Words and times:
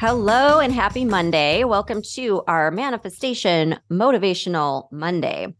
Hello 0.00 0.60
and 0.60 0.72
happy 0.72 1.04
Monday. 1.04 1.62
Welcome 1.62 2.00
to 2.14 2.42
our 2.46 2.70
Manifestation 2.70 3.78
Motivational 3.92 4.90
Monday. 4.90 5.54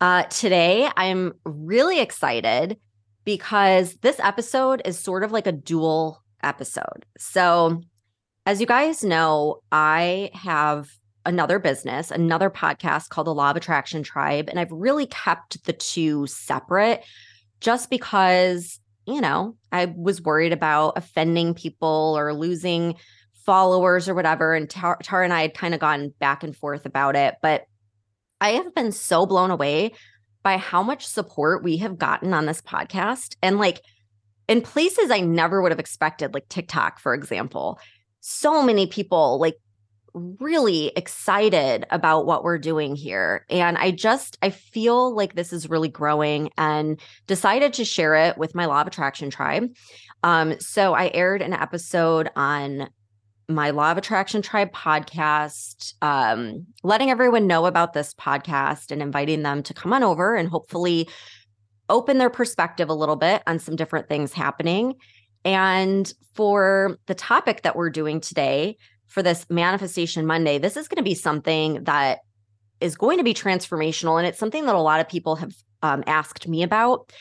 Uh, 0.00 0.24
today, 0.24 0.90
I'm 0.96 1.34
really 1.44 2.00
excited 2.00 2.78
because 3.24 3.94
this 3.98 4.18
episode 4.18 4.82
is 4.84 4.98
sort 4.98 5.22
of 5.22 5.30
like 5.30 5.46
a 5.46 5.52
dual 5.52 6.20
episode. 6.42 7.06
So, 7.16 7.80
as 8.44 8.60
you 8.60 8.66
guys 8.66 9.04
know, 9.04 9.60
I 9.70 10.30
have 10.34 10.88
another 11.24 11.60
business, 11.60 12.10
another 12.10 12.50
podcast 12.50 13.08
called 13.10 13.28
the 13.28 13.34
Law 13.34 13.50
of 13.52 13.56
Attraction 13.56 14.02
Tribe, 14.02 14.48
and 14.48 14.58
I've 14.58 14.72
really 14.72 15.06
kept 15.06 15.64
the 15.64 15.74
two 15.74 16.26
separate 16.26 17.04
just 17.60 17.88
because, 17.88 18.80
you 19.06 19.20
know, 19.20 19.54
I 19.70 19.94
was 19.96 20.20
worried 20.20 20.52
about 20.52 20.94
offending 20.96 21.54
people 21.54 22.16
or 22.18 22.34
losing 22.34 22.96
followers 23.50 24.08
or 24.08 24.14
whatever. 24.14 24.54
And 24.54 24.70
Tara, 24.70 24.96
Tara 25.02 25.24
and 25.24 25.32
I 25.32 25.42
had 25.42 25.54
kind 25.54 25.74
of 25.74 25.80
gone 25.80 26.14
back 26.20 26.44
and 26.44 26.56
forth 26.56 26.86
about 26.86 27.16
it. 27.16 27.34
But 27.42 27.64
I 28.40 28.50
have 28.50 28.72
been 28.76 28.92
so 28.92 29.26
blown 29.26 29.50
away 29.50 29.90
by 30.44 30.56
how 30.56 30.84
much 30.84 31.04
support 31.04 31.64
we 31.64 31.78
have 31.78 31.98
gotten 31.98 32.32
on 32.32 32.46
this 32.46 32.62
podcast. 32.62 33.34
And 33.42 33.58
like 33.58 33.80
in 34.46 34.62
places 34.62 35.10
I 35.10 35.18
never 35.18 35.60
would 35.60 35.72
have 35.72 35.80
expected, 35.80 36.32
like 36.32 36.48
TikTok, 36.48 37.00
for 37.00 37.12
example. 37.12 37.80
So 38.20 38.62
many 38.62 38.86
people 38.86 39.40
like 39.40 39.56
really 40.14 40.92
excited 40.94 41.86
about 41.90 42.26
what 42.26 42.44
we're 42.44 42.56
doing 42.56 42.94
here. 42.94 43.46
And 43.50 43.76
I 43.76 43.90
just, 43.90 44.38
I 44.42 44.50
feel 44.50 45.12
like 45.12 45.34
this 45.34 45.52
is 45.52 45.68
really 45.68 45.88
growing 45.88 46.50
and 46.56 47.00
decided 47.26 47.72
to 47.72 47.84
share 47.84 48.14
it 48.14 48.38
with 48.38 48.54
my 48.54 48.66
Law 48.66 48.82
of 48.82 48.86
Attraction 48.86 49.28
tribe. 49.28 49.74
Um, 50.22 50.60
so 50.60 50.94
I 50.94 51.10
aired 51.12 51.42
an 51.42 51.52
episode 51.52 52.30
on 52.36 52.90
my 53.54 53.70
Law 53.70 53.90
of 53.90 53.98
Attraction 53.98 54.42
Tribe 54.42 54.72
podcast, 54.72 55.94
um, 56.02 56.66
letting 56.82 57.10
everyone 57.10 57.46
know 57.46 57.66
about 57.66 57.92
this 57.92 58.14
podcast 58.14 58.90
and 58.90 59.02
inviting 59.02 59.42
them 59.42 59.62
to 59.64 59.74
come 59.74 59.92
on 59.92 60.02
over 60.02 60.36
and 60.36 60.48
hopefully 60.48 61.08
open 61.88 62.18
their 62.18 62.30
perspective 62.30 62.88
a 62.88 62.94
little 62.94 63.16
bit 63.16 63.42
on 63.46 63.58
some 63.58 63.76
different 63.76 64.08
things 64.08 64.32
happening. 64.32 64.94
And 65.44 66.12
for 66.34 66.98
the 67.06 67.14
topic 67.14 67.62
that 67.62 67.76
we're 67.76 67.90
doing 67.90 68.20
today, 68.20 68.76
for 69.06 69.22
this 69.22 69.44
Manifestation 69.50 70.24
Monday, 70.24 70.58
this 70.58 70.76
is 70.76 70.86
going 70.86 70.98
to 70.98 71.08
be 71.08 71.16
something 71.16 71.82
that 71.84 72.20
is 72.80 72.94
going 72.94 73.18
to 73.18 73.24
be 73.24 73.34
transformational. 73.34 74.18
And 74.18 74.26
it's 74.26 74.38
something 74.38 74.66
that 74.66 74.74
a 74.76 74.80
lot 74.80 75.00
of 75.00 75.08
people 75.08 75.36
have 75.36 75.52
um, 75.82 76.04
asked 76.06 76.46
me 76.46 76.62
about, 76.62 77.12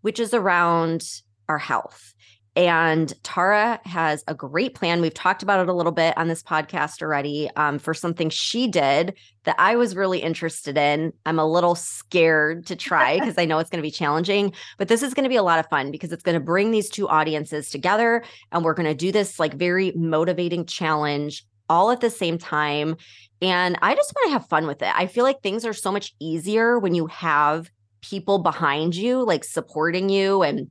which 0.00 0.18
is 0.18 0.32
around 0.32 1.04
our 1.48 1.58
health. 1.58 2.13
And 2.56 3.12
Tara 3.24 3.80
has 3.84 4.22
a 4.28 4.34
great 4.34 4.74
plan. 4.74 5.00
We've 5.00 5.12
talked 5.12 5.42
about 5.42 5.60
it 5.60 5.68
a 5.68 5.72
little 5.72 5.92
bit 5.92 6.16
on 6.16 6.28
this 6.28 6.42
podcast 6.42 7.02
already 7.02 7.50
um, 7.56 7.80
for 7.80 7.94
something 7.94 8.30
she 8.30 8.68
did 8.68 9.18
that 9.42 9.56
I 9.58 9.74
was 9.74 9.96
really 9.96 10.20
interested 10.20 10.78
in. 10.78 11.12
I'm 11.26 11.40
a 11.40 11.46
little 11.46 11.74
scared 11.74 12.66
to 12.66 12.76
try 12.76 13.14
because 13.18 13.38
I 13.38 13.44
know 13.44 13.58
it's 13.58 13.70
going 13.70 13.82
to 13.82 13.86
be 13.86 13.90
challenging, 13.90 14.52
but 14.78 14.86
this 14.86 15.02
is 15.02 15.14
going 15.14 15.24
to 15.24 15.28
be 15.28 15.36
a 15.36 15.42
lot 15.42 15.58
of 15.58 15.66
fun 15.68 15.90
because 15.90 16.12
it's 16.12 16.22
going 16.22 16.38
to 16.38 16.44
bring 16.44 16.70
these 16.70 16.88
two 16.88 17.08
audiences 17.08 17.70
together. 17.70 18.22
And 18.52 18.64
we're 18.64 18.74
going 18.74 18.86
to 18.86 18.94
do 18.94 19.10
this 19.10 19.40
like 19.40 19.54
very 19.54 19.92
motivating 19.96 20.64
challenge 20.64 21.44
all 21.68 21.90
at 21.90 22.00
the 22.00 22.10
same 22.10 22.38
time. 22.38 22.96
And 23.42 23.76
I 23.82 23.96
just 23.96 24.12
want 24.14 24.26
to 24.28 24.32
have 24.32 24.48
fun 24.48 24.66
with 24.68 24.80
it. 24.80 24.92
I 24.94 25.06
feel 25.06 25.24
like 25.24 25.42
things 25.42 25.64
are 25.64 25.72
so 25.72 25.90
much 25.90 26.14
easier 26.20 26.78
when 26.78 26.94
you 26.94 27.06
have 27.08 27.68
people 28.00 28.38
behind 28.38 28.94
you, 28.94 29.24
like 29.24 29.42
supporting 29.42 30.08
you 30.08 30.42
and 30.42 30.70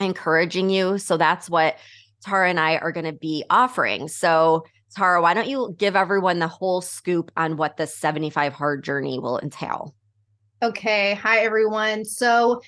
encouraging 0.00 0.70
you. 0.70 0.98
So 0.98 1.16
that's 1.16 1.50
what 1.50 1.78
Tara 2.24 2.50
and 2.50 2.60
I 2.60 2.76
are 2.78 2.92
going 2.92 3.06
to 3.06 3.12
be 3.12 3.44
offering. 3.50 4.08
So, 4.08 4.64
Tara, 4.96 5.20
why 5.20 5.34
don't 5.34 5.48
you 5.48 5.74
give 5.78 5.96
everyone 5.96 6.38
the 6.38 6.48
whole 6.48 6.80
scoop 6.80 7.30
on 7.36 7.56
what 7.56 7.76
the 7.76 7.86
75 7.86 8.52
hard 8.52 8.82
journey 8.82 9.18
will 9.18 9.38
entail? 9.38 9.94
Okay. 10.62 11.14
Hi, 11.14 11.40
everyone. 11.40 12.04
So, 12.04 12.60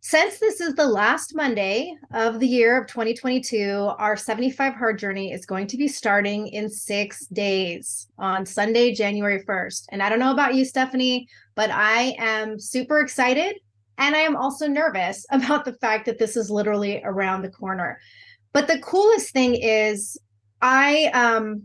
since 0.00 0.38
this 0.38 0.60
is 0.60 0.74
the 0.74 0.86
last 0.86 1.34
Monday 1.34 1.96
of 2.12 2.38
the 2.38 2.46
year 2.46 2.78
of 2.78 2.86
2022, 2.88 3.90
our 3.98 4.18
75 4.18 4.74
hard 4.74 4.98
journey 4.98 5.32
is 5.32 5.46
going 5.46 5.66
to 5.68 5.78
be 5.78 5.88
starting 5.88 6.46
in 6.48 6.68
six 6.68 7.24
days 7.28 8.06
on 8.18 8.44
Sunday, 8.44 8.92
January 8.92 9.42
1st. 9.44 9.86
And 9.88 10.02
I 10.02 10.10
don't 10.10 10.18
know 10.18 10.30
about 10.30 10.56
you, 10.56 10.66
Stephanie, 10.66 11.26
but 11.54 11.70
I 11.70 12.16
am 12.18 12.60
super 12.60 13.00
excited 13.00 13.56
and 13.98 14.14
I 14.14 14.20
am 14.20 14.36
also 14.36 14.66
nervous 14.66 15.26
about 15.30 15.64
the 15.64 15.74
fact 15.74 16.06
that 16.06 16.18
this 16.18 16.36
is 16.36 16.50
literally 16.50 17.02
around 17.04 17.42
the 17.42 17.50
corner. 17.50 17.98
But 18.52 18.68
the 18.68 18.78
coolest 18.78 19.32
thing 19.32 19.56
is 19.56 20.16
I 20.62 21.06
um 21.14 21.64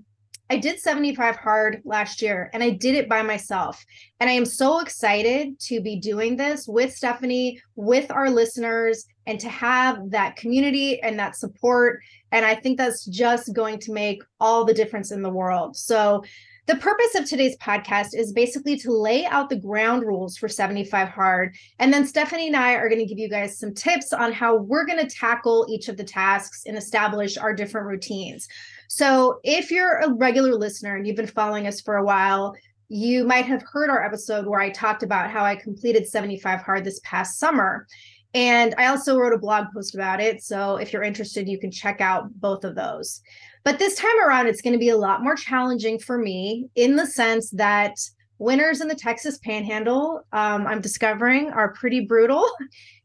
I 0.52 0.58
did 0.58 0.80
75 0.80 1.36
hard 1.36 1.82
last 1.86 2.24
year 2.24 2.50
and 2.54 2.64
I 2.64 2.72
did 2.72 2.96
it 2.96 3.08
by 3.08 3.22
myself. 3.22 3.86
And 4.20 4.30
I 4.30 4.34
am 4.34 4.46
so 4.46 4.80
excited 4.80 5.60
to 5.60 5.80
be 5.80 5.96
doing 5.98 6.38
this 6.38 6.68
with 6.68 6.96
Stephanie, 6.96 7.62
with 7.76 8.10
our 8.10 8.32
listeners, 8.32 9.06
and 9.28 9.40
to 9.42 9.50
have 9.50 10.10
that 10.10 10.38
community 10.38 11.00
and 11.04 11.20
that 11.20 11.36
support. 11.36 12.02
And 12.32 12.46
I 12.46 12.56
think 12.56 12.80
that's 12.80 13.06
just 13.06 13.54
going 13.54 13.78
to 13.80 13.92
make 13.92 14.24
all 14.40 14.66
the 14.66 14.74
difference 14.74 15.12
in 15.12 15.22
the 15.22 15.30
world. 15.30 15.78
So 15.78 16.24
the 16.70 16.76
purpose 16.76 17.16
of 17.16 17.26
today's 17.26 17.58
podcast 17.58 18.10
is 18.14 18.32
basically 18.32 18.78
to 18.78 18.92
lay 18.92 19.26
out 19.26 19.50
the 19.50 19.56
ground 19.56 20.04
rules 20.04 20.38
for 20.38 20.48
75 20.48 21.10
Hard. 21.10 21.56
And 21.80 21.92
then 21.92 22.06
Stephanie 22.06 22.46
and 22.46 22.56
I 22.56 22.74
are 22.74 22.88
going 22.88 23.00
to 23.00 23.08
give 23.08 23.18
you 23.18 23.28
guys 23.28 23.58
some 23.58 23.74
tips 23.74 24.14
on 24.14 24.32
how 24.32 24.58
we're 24.58 24.86
going 24.86 25.00
to 25.00 25.10
tackle 25.10 25.66
each 25.68 25.88
of 25.88 25.98
the 25.98 26.04
tasks 26.04 26.68
and 26.68 26.78
establish 26.78 27.40
our 27.40 27.56
different 27.56 27.88
routines. 27.88 28.48
So, 28.88 29.40
if 29.44 29.72
you're 29.72 29.98
a 29.98 30.14
regular 30.14 30.54
listener 30.54 30.96
and 30.96 31.08
you've 31.08 31.16
been 31.16 31.26
following 31.26 31.66
us 31.66 31.82
for 31.82 31.98
a 31.98 32.06
while, 32.06 32.56
you 32.88 33.24
might 33.24 33.46
have 33.46 33.64
heard 33.64 33.90
our 33.90 34.06
episode 34.06 34.46
where 34.46 34.60
I 34.60 34.70
talked 34.70 35.02
about 35.02 35.32
how 35.32 35.44
I 35.44 35.56
completed 35.56 36.08
75 36.08 36.62
Hard 36.62 36.84
this 36.84 37.02
past 37.04 37.40
summer. 37.40 37.88
And 38.36 38.76
I 38.78 38.86
also 38.86 39.18
wrote 39.18 39.34
a 39.34 39.40
blog 39.40 39.74
post 39.74 39.96
about 39.96 40.22
it. 40.22 40.44
So, 40.44 40.76
if 40.76 40.94
you're 40.94 41.02
interested, 41.02 41.50
you 41.50 41.58
can 41.58 41.72
check 41.72 42.00
out 42.00 42.32
both 42.40 42.64
of 42.64 42.76
those. 42.76 43.24
But 43.64 43.80
this 43.80 43.96
time 43.96 44.20
around, 44.26 44.48
it's 44.48 44.62
going 44.62 44.74
to 44.74 44.80
be 44.80 44.90
a 44.90 44.98
lot 44.98 45.24
more 45.24 45.36
challenging 45.36 46.00
for 46.00 46.18
me 46.18 46.70
in 46.76 46.96
the 46.96 47.06
sense 47.06 47.50
that 47.52 47.96
winters 48.38 48.80
in 48.82 48.88
the 48.88 48.96
Texas 48.96 49.38
panhandle, 49.40 50.22
um, 50.32 50.66
I'm 50.66 50.82
discovering 50.82 51.52
are 51.52 51.74
pretty 51.74 52.02
brutal. 52.02 52.46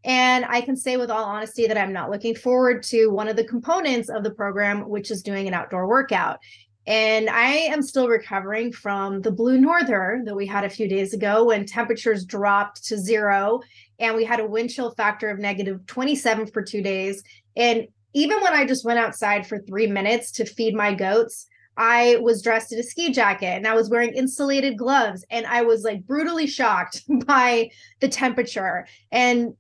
And 0.07 0.45
I 0.45 0.61
can 0.61 0.77
say 0.77 0.99
with 0.99 1.11
all 1.11 1.25
honesty 1.25 1.67
that 1.67 1.79
I'm 1.79 1.91
not 1.91 2.11
looking 2.11 2.35
forward 2.35 2.83
to 2.83 3.07
one 3.07 3.27
of 3.27 3.37
the 3.37 3.45
components 3.45 4.11
of 4.11 4.23
the 4.23 4.33
program, 4.33 4.87
which 4.87 5.11
is 5.11 5.23
doing 5.23 5.49
an 5.49 5.55
outdoor 5.55 5.89
workout. 5.89 6.41
And 6.87 7.31
I 7.31 7.47
am 7.47 7.81
still 7.81 8.09
recovering 8.09 8.71
from 8.71 9.23
the 9.23 9.33
blue 9.33 9.59
norther 9.59 10.21
that 10.27 10.37
we 10.37 10.47
had 10.47 10.65
a 10.65 10.69
few 10.69 10.87
days 10.87 11.15
ago 11.15 11.45
when 11.45 11.65
temperatures 11.65 12.27
dropped 12.27 12.85
to 12.85 12.99
zero 12.99 13.61
and 13.99 14.15
we 14.15 14.25
had 14.25 14.41
a 14.41 14.47
wind 14.47 14.69
chill 14.69 14.91
factor 14.91 15.31
of 15.31 15.39
negative 15.39 15.87
27 15.87 16.49
for 16.49 16.63
two 16.63 16.83
days. 16.83 17.23
And 17.57 17.87
even 18.15 18.41
when 18.41 18.55
I 18.55 18.65
just 18.65 18.85
went 18.85 18.99
outside 18.99 19.47
for 19.47 19.59
three 19.59 19.87
minutes 19.87 20.31
to 20.33 20.47
feed 20.47 20.75
my 20.75 20.95
goats, 20.95 21.47
I 21.77 22.17
was 22.23 22.43
dressed 22.43 22.73
in 22.73 22.79
a 22.79 22.85
ski 22.85 23.13
jacket 23.13 23.47
and 23.47 23.67
I 23.67 23.75
was 23.75 23.91
wearing 23.91 24.15
insulated 24.15 24.79
gloves 24.79 25.25
and 25.31 25.45
I 25.47 25.63
was 25.63 25.83
like 25.83 26.07
brutally 26.07 26.47
shocked 26.47 27.03
by 27.27 27.71
the 28.01 28.09
temperature. 28.09 28.87
And 29.11 29.55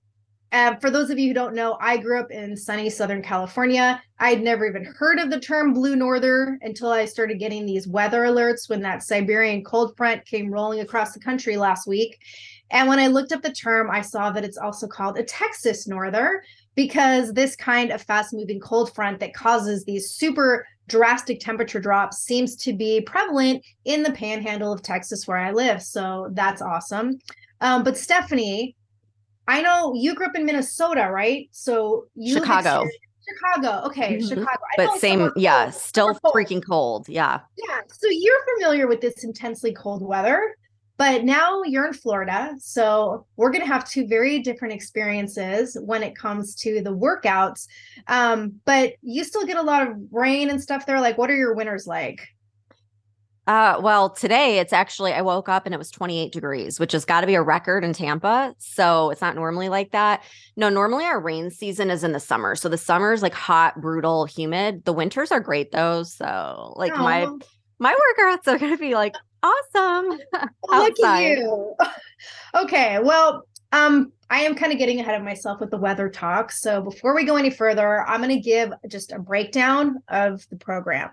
uh, 0.52 0.76
for 0.76 0.88
those 0.88 1.10
of 1.10 1.18
you 1.18 1.26
who 1.26 1.34
don't 1.34 1.56
know, 1.56 1.76
I 1.80 1.96
grew 1.96 2.20
up 2.20 2.30
in 2.30 2.56
sunny 2.56 2.88
Southern 2.88 3.22
California. 3.22 4.00
I'd 4.20 4.40
never 4.40 4.64
even 4.64 4.84
heard 4.84 5.18
of 5.18 5.28
the 5.28 5.40
term 5.40 5.72
blue 5.72 5.96
norther 5.96 6.60
until 6.62 6.92
I 6.92 7.06
started 7.06 7.40
getting 7.40 7.66
these 7.66 7.88
weather 7.88 8.20
alerts 8.20 8.68
when 8.68 8.80
that 8.82 9.02
Siberian 9.02 9.64
cold 9.64 9.96
front 9.96 10.24
came 10.26 10.52
rolling 10.52 10.78
across 10.78 11.12
the 11.12 11.18
country 11.18 11.56
last 11.56 11.88
week. 11.88 12.20
And 12.70 12.88
when 12.88 13.00
I 13.00 13.08
looked 13.08 13.32
up 13.32 13.42
the 13.42 13.52
term, 13.52 13.90
I 13.90 14.00
saw 14.00 14.30
that 14.30 14.44
it's 14.44 14.56
also 14.56 14.86
called 14.86 15.18
a 15.18 15.24
Texas 15.24 15.88
norther, 15.88 16.44
because 16.74 17.32
this 17.32 17.56
kind 17.56 17.90
of 17.90 18.02
fast 18.02 18.32
moving 18.32 18.60
cold 18.60 18.94
front 18.94 19.20
that 19.20 19.34
causes 19.34 19.84
these 19.84 20.10
super 20.10 20.66
drastic 20.88 21.40
temperature 21.40 21.80
drops 21.80 22.18
seems 22.18 22.56
to 22.56 22.72
be 22.72 23.00
prevalent 23.02 23.64
in 23.84 24.02
the 24.02 24.12
panhandle 24.12 24.72
of 24.72 24.82
Texas 24.82 25.26
where 25.26 25.38
I 25.38 25.50
live. 25.50 25.82
So 25.82 26.28
that's 26.32 26.60
awesome. 26.60 27.18
Um, 27.60 27.84
but 27.84 27.96
Stephanie, 27.96 28.76
I 29.48 29.62
know 29.62 29.94
you 29.94 30.14
grew 30.14 30.26
up 30.26 30.36
in 30.36 30.44
Minnesota, 30.44 31.08
right? 31.10 31.48
So 31.52 32.06
you 32.14 32.34
Chicago. 32.34 32.86
Chicago. 33.26 33.86
Okay, 33.86 34.16
mm-hmm. 34.16 34.28
Chicago. 34.28 34.48
I 34.78 34.86
but 34.86 34.98
same, 34.98 35.30
yeah, 35.36 35.70
still 35.70 36.14
freaking 36.14 36.62
cold. 36.64 37.08
Yeah. 37.08 37.40
Yeah. 37.56 37.80
So 37.88 38.08
you're 38.10 38.44
familiar 38.54 38.86
with 38.86 39.00
this 39.00 39.24
intensely 39.24 39.72
cold 39.72 40.02
weather. 40.02 40.56
But 40.96 41.24
now 41.24 41.62
you're 41.64 41.86
in 41.86 41.92
Florida. 41.92 42.54
So 42.58 43.26
we're 43.36 43.50
going 43.50 43.62
to 43.62 43.66
have 43.66 43.88
two 43.88 44.06
very 44.06 44.38
different 44.38 44.74
experiences 44.74 45.76
when 45.80 46.02
it 46.02 46.16
comes 46.16 46.54
to 46.56 46.82
the 46.82 46.96
workouts. 46.96 47.66
Um, 48.06 48.60
but 48.64 48.94
you 49.02 49.24
still 49.24 49.44
get 49.44 49.56
a 49.56 49.62
lot 49.62 49.86
of 49.86 49.96
rain 50.12 50.50
and 50.50 50.62
stuff 50.62 50.86
there. 50.86 51.00
Like, 51.00 51.18
what 51.18 51.30
are 51.30 51.36
your 51.36 51.54
winters 51.54 51.86
like? 51.86 52.20
Uh, 53.46 53.78
well, 53.82 54.08
today 54.08 54.58
it's 54.58 54.72
actually, 54.72 55.12
I 55.12 55.20
woke 55.20 55.50
up 55.50 55.66
and 55.66 55.74
it 55.74 55.78
was 55.78 55.90
28 55.90 56.32
degrees, 56.32 56.80
which 56.80 56.92
has 56.92 57.04
got 57.04 57.20
to 57.20 57.26
be 57.26 57.34
a 57.34 57.42
record 57.42 57.84
in 57.84 57.92
Tampa. 57.92 58.54
So 58.58 59.10
it's 59.10 59.20
not 59.20 59.34
normally 59.34 59.68
like 59.68 59.90
that. 59.90 60.22
No, 60.56 60.70
normally 60.70 61.04
our 61.04 61.20
rain 61.20 61.50
season 61.50 61.90
is 61.90 62.04
in 62.04 62.12
the 62.12 62.20
summer. 62.20 62.54
So 62.54 62.70
the 62.70 62.78
summer 62.78 63.12
is 63.12 63.20
like 63.20 63.34
hot, 63.34 63.80
brutal, 63.80 64.24
humid. 64.24 64.84
The 64.86 64.94
winters 64.94 65.30
are 65.30 65.40
great 65.40 65.72
though. 65.72 66.04
So 66.04 66.72
like 66.76 66.94
Aww. 66.94 66.98
my, 66.98 67.28
my 67.78 67.92
workouts 67.92 68.48
are 68.48 68.58
going 68.58 68.72
to 68.72 68.78
be 68.78 68.94
like 68.94 69.14
awesome. 69.44 70.18
Look 70.68 71.00
at 71.00 71.22
you. 71.22 71.74
okay. 72.54 72.98
Well, 73.00 73.46
um, 73.72 74.12
I 74.30 74.40
am 74.40 74.54
kind 74.54 74.72
of 74.72 74.78
getting 74.78 75.00
ahead 75.00 75.16
of 75.16 75.22
myself 75.22 75.60
with 75.60 75.70
the 75.70 75.76
weather 75.76 76.08
talk. 76.08 76.50
So 76.52 76.80
before 76.80 77.14
we 77.14 77.24
go 77.24 77.36
any 77.36 77.50
further, 77.50 78.02
I'm 78.08 78.22
going 78.22 78.34
to 78.34 78.40
give 78.40 78.72
just 78.88 79.12
a 79.12 79.18
breakdown 79.18 80.02
of 80.08 80.48
the 80.50 80.56
program. 80.56 81.10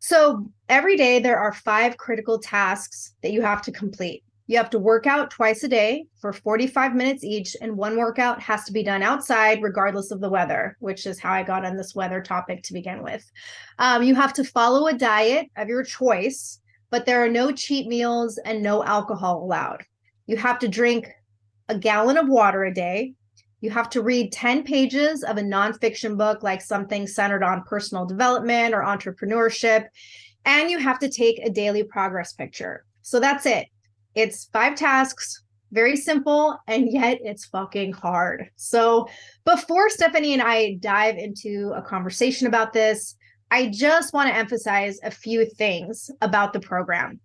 So 0.00 0.50
every 0.68 0.96
day 0.96 1.18
there 1.18 1.38
are 1.38 1.52
five 1.52 1.96
critical 1.96 2.38
tasks 2.38 3.14
that 3.22 3.32
you 3.32 3.42
have 3.42 3.62
to 3.62 3.72
complete. 3.72 4.24
You 4.46 4.56
have 4.56 4.70
to 4.70 4.78
work 4.78 5.06
out 5.06 5.30
twice 5.30 5.62
a 5.62 5.68
day 5.68 6.06
for 6.20 6.32
45 6.32 6.94
minutes 6.94 7.22
each, 7.22 7.54
and 7.60 7.76
one 7.76 7.98
workout 7.98 8.40
has 8.40 8.64
to 8.64 8.72
be 8.72 8.82
done 8.82 9.02
outside, 9.02 9.62
regardless 9.62 10.10
of 10.10 10.22
the 10.22 10.30
weather, 10.30 10.74
which 10.80 11.06
is 11.06 11.20
how 11.20 11.32
I 11.32 11.42
got 11.42 11.66
on 11.66 11.76
this 11.76 11.94
weather 11.94 12.22
topic 12.22 12.62
to 12.62 12.72
begin 12.72 13.02
with. 13.02 13.30
Um, 13.78 14.02
you 14.02 14.14
have 14.14 14.32
to 14.34 14.44
follow 14.44 14.86
a 14.86 14.94
diet 14.94 15.48
of 15.58 15.68
your 15.68 15.82
choice, 15.82 16.60
but 16.90 17.06
there 17.06 17.22
are 17.24 17.28
no 17.28 17.52
cheat 17.52 17.86
meals 17.86 18.38
and 18.38 18.62
no 18.62 18.84
alcohol 18.84 19.42
allowed. 19.42 19.84
You 20.26 20.36
have 20.36 20.58
to 20.60 20.68
drink 20.68 21.08
a 21.68 21.78
gallon 21.78 22.16
of 22.16 22.28
water 22.28 22.64
a 22.64 22.72
day, 22.72 23.14
you 23.60 23.70
have 23.70 23.90
to 23.90 24.02
read 24.02 24.32
10 24.32 24.62
pages 24.62 25.24
of 25.24 25.36
a 25.36 25.42
nonfiction 25.42 26.16
book, 26.16 26.42
like 26.42 26.62
something 26.62 27.06
centered 27.06 27.42
on 27.42 27.64
personal 27.64 28.06
development 28.06 28.74
or 28.74 28.82
entrepreneurship. 28.82 29.86
And 30.44 30.70
you 30.70 30.78
have 30.78 30.98
to 31.00 31.10
take 31.10 31.40
a 31.40 31.50
daily 31.50 31.82
progress 31.82 32.32
picture. 32.32 32.84
So 33.02 33.18
that's 33.18 33.46
it. 33.46 33.66
It's 34.14 34.48
five 34.52 34.76
tasks, 34.76 35.42
very 35.72 35.96
simple, 35.96 36.56
and 36.68 36.90
yet 36.90 37.18
it's 37.22 37.46
fucking 37.46 37.92
hard. 37.92 38.48
So 38.56 39.08
before 39.44 39.90
Stephanie 39.90 40.34
and 40.34 40.42
I 40.42 40.74
dive 40.74 41.18
into 41.18 41.72
a 41.74 41.82
conversation 41.82 42.46
about 42.46 42.72
this, 42.72 43.16
I 43.50 43.68
just 43.68 44.12
want 44.12 44.28
to 44.28 44.36
emphasize 44.36 44.98
a 45.02 45.10
few 45.10 45.46
things 45.46 46.10
about 46.20 46.52
the 46.52 46.60
program. 46.60 47.20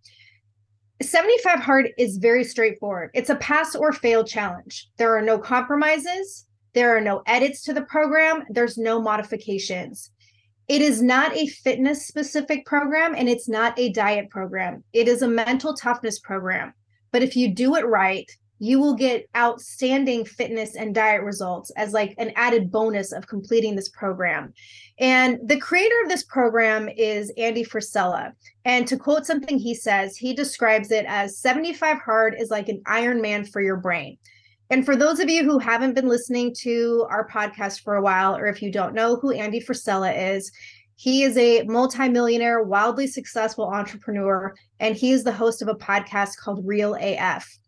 75 1.02 1.60
hard 1.60 1.90
is 1.98 2.18
very 2.18 2.44
straightforward. 2.44 3.12
It's 3.14 3.30
a 3.30 3.36
pass 3.36 3.76
or 3.76 3.92
fail 3.92 4.24
challenge. 4.24 4.90
There 4.98 5.16
are 5.18 5.22
no 5.22 5.38
compromises, 5.38 6.48
there 6.74 6.96
are 6.96 7.02
no 7.02 7.22
edits 7.26 7.64
to 7.64 7.74
the 7.74 7.82
program, 7.84 8.44
there's 8.50 8.78
no 8.78 9.02
modifications. 9.02 10.12
It 10.70 10.82
is 10.82 11.02
not 11.02 11.36
a 11.36 11.48
fitness 11.48 12.08
specific 12.08 12.66
program 12.66 13.16
and 13.16 13.28
it's 13.28 13.50
not 13.50 13.78
a 13.78 13.92
diet 13.92 14.30
program. 14.30 14.84
It 14.94 15.10
is 15.10 15.22
a 15.22 15.28
mental 15.28 15.74
toughness 15.74 16.20
program. 16.20 16.74
But 17.12 17.22
if 17.22 17.36
you 17.36 17.54
do 17.54 17.76
it 17.76 17.86
right, 17.86 18.32
you 18.64 18.80
will 18.80 18.94
get 18.94 19.28
outstanding 19.36 20.24
fitness 20.24 20.78
and 20.78 20.96
diet 20.96 21.22
results 21.22 21.70
as 21.72 21.92
like 21.92 22.16
an 22.18 22.32
added 22.38 22.72
bonus 22.72 23.12
of 23.12 23.28
completing 23.28 23.76
this 23.76 23.90
program. 23.90 24.54
And 25.00 25.38
the 25.44 25.60
creator 25.60 25.96
of 26.02 26.08
this 26.08 26.24
program 26.24 26.88
is 26.88 27.30
Andy 27.38 27.66
Frisella. 27.66 28.32
And 28.64 28.88
to 28.88 28.96
quote 28.96 29.26
something 29.26 29.60
he 29.60 29.76
says, 29.76 30.16
he 30.16 30.34
describes 30.34 30.92
it 30.92 31.06
as 31.10 31.40
75 31.40 31.98
hard 31.98 32.36
is 32.40 32.52
like 32.52 32.70
an 32.70 32.82
Iron 32.86 33.22
Man 33.22 33.44
for 33.44 33.62
your 33.62 33.76
brain. 33.76 34.18
And 34.70 34.86
for 34.86 34.96
those 34.96 35.20
of 35.20 35.30
you 35.30 35.44
who 35.44 35.60
haven't 35.60 35.94
been 35.94 36.08
listening 36.08 36.56
to 36.60 37.06
our 37.10 37.28
podcast 37.28 37.82
for 37.82 37.96
a 37.96 38.02
while, 38.02 38.34
or 38.34 38.48
if 38.48 38.62
you 38.62 38.72
don't 38.72 38.96
know 38.96 39.18
who 39.18 39.34
Andy 39.34 39.60
Frisella 39.60 40.36
is, 40.36 40.50
he 40.96 41.24
is 41.24 41.36
a 41.36 41.64
multimillionaire, 41.64 42.64
wildly 42.64 43.08
successful 43.08 43.68
entrepreneur, 43.68 44.54
and 44.80 44.96
he 44.96 45.12
is 45.12 45.26
the 45.26 45.34
host 45.34 45.62
of 45.62 45.68
a 45.68 45.76
podcast 45.76 46.38
called 46.38 46.66
Real 46.66 46.96
AF. 46.98 47.60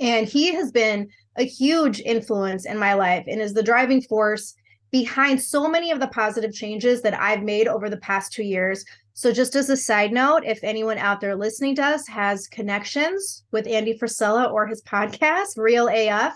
And 0.00 0.26
he 0.26 0.54
has 0.54 0.72
been 0.72 1.08
a 1.36 1.44
huge 1.44 2.00
influence 2.00 2.66
in 2.66 2.78
my 2.78 2.94
life 2.94 3.24
and 3.26 3.40
is 3.40 3.54
the 3.54 3.62
driving 3.62 4.02
force 4.02 4.54
behind 4.90 5.42
so 5.42 5.68
many 5.68 5.90
of 5.90 5.98
the 5.98 6.06
positive 6.08 6.52
changes 6.52 7.02
that 7.02 7.20
I've 7.20 7.42
made 7.42 7.66
over 7.66 7.90
the 7.90 7.96
past 7.96 8.32
two 8.32 8.44
years. 8.44 8.84
So, 9.14 9.32
just 9.32 9.54
as 9.54 9.70
a 9.70 9.76
side 9.76 10.12
note, 10.12 10.42
if 10.44 10.62
anyone 10.62 10.98
out 10.98 11.20
there 11.20 11.36
listening 11.36 11.74
to 11.76 11.84
us 11.84 12.06
has 12.08 12.48
connections 12.48 13.44
with 13.52 13.66
Andy 13.66 13.98
Frisella 13.98 14.52
or 14.52 14.66
his 14.66 14.82
podcast, 14.82 15.56
Real 15.56 15.88
AF, 15.88 16.34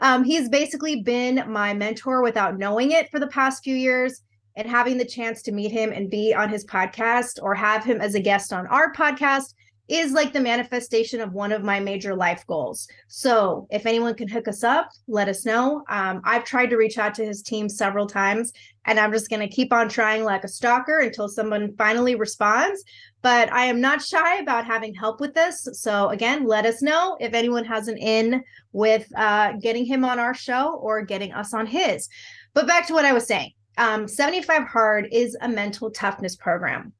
um, 0.00 0.24
he's 0.24 0.48
basically 0.48 1.02
been 1.02 1.44
my 1.48 1.72
mentor 1.72 2.22
without 2.22 2.58
knowing 2.58 2.92
it 2.92 3.10
for 3.10 3.20
the 3.20 3.26
past 3.28 3.64
few 3.64 3.76
years. 3.76 4.20
And 4.56 4.68
having 4.68 4.98
the 4.98 5.04
chance 5.04 5.42
to 5.42 5.52
meet 5.52 5.72
him 5.72 5.90
and 5.90 6.08
be 6.08 6.32
on 6.32 6.48
his 6.48 6.64
podcast 6.64 7.42
or 7.42 7.56
have 7.56 7.84
him 7.84 8.00
as 8.00 8.14
a 8.14 8.20
guest 8.20 8.52
on 8.52 8.68
our 8.68 8.92
podcast 8.92 9.54
is 9.88 10.12
like 10.12 10.32
the 10.32 10.40
manifestation 10.40 11.20
of 11.20 11.32
one 11.32 11.52
of 11.52 11.62
my 11.62 11.78
major 11.78 12.14
life 12.14 12.46
goals. 12.46 12.88
So 13.08 13.66
if 13.70 13.84
anyone 13.84 14.14
can 14.14 14.28
hook 14.28 14.48
us 14.48 14.64
up, 14.64 14.88
let 15.08 15.28
us 15.28 15.44
know. 15.44 15.84
Um, 15.88 16.22
I've 16.24 16.44
tried 16.44 16.70
to 16.70 16.76
reach 16.76 16.96
out 16.96 17.14
to 17.16 17.24
his 17.24 17.42
team 17.42 17.68
several 17.68 18.06
times, 18.06 18.52
and 18.86 18.98
I'm 18.98 19.12
just 19.12 19.28
going 19.28 19.46
to 19.46 19.54
keep 19.54 19.72
on 19.72 19.88
trying 19.88 20.24
like 20.24 20.44
a 20.44 20.48
stalker 20.48 21.00
until 21.00 21.28
someone 21.28 21.74
finally 21.76 22.14
responds. 22.14 22.82
But 23.20 23.52
I 23.52 23.66
am 23.66 23.80
not 23.80 24.02
shy 24.02 24.38
about 24.38 24.66
having 24.66 24.94
help 24.94 25.20
with 25.20 25.34
this. 25.34 25.68
So 25.72 26.08
again, 26.08 26.46
let 26.46 26.66
us 26.66 26.82
know 26.82 27.16
if 27.20 27.34
anyone 27.34 27.64
has 27.64 27.88
an 27.88 27.98
in 27.98 28.42
with 28.72 29.06
uh, 29.16 29.52
getting 29.60 29.84
him 29.84 30.04
on 30.04 30.18
our 30.18 30.34
show 30.34 30.74
or 30.82 31.02
getting 31.02 31.32
us 31.32 31.54
on 31.54 31.66
his. 31.66 32.08
But 32.54 32.66
back 32.66 32.86
to 32.86 32.94
what 32.94 33.04
I 33.04 33.12
was 33.12 33.26
saying. 33.26 33.52
Um, 33.76 34.06
75 34.06 34.68
Hard 34.68 35.08
is 35.10 35.36
a 35.40 35.48
mental 35.48 35.90
toughness 35.90 36.36
program. 36.36 36.92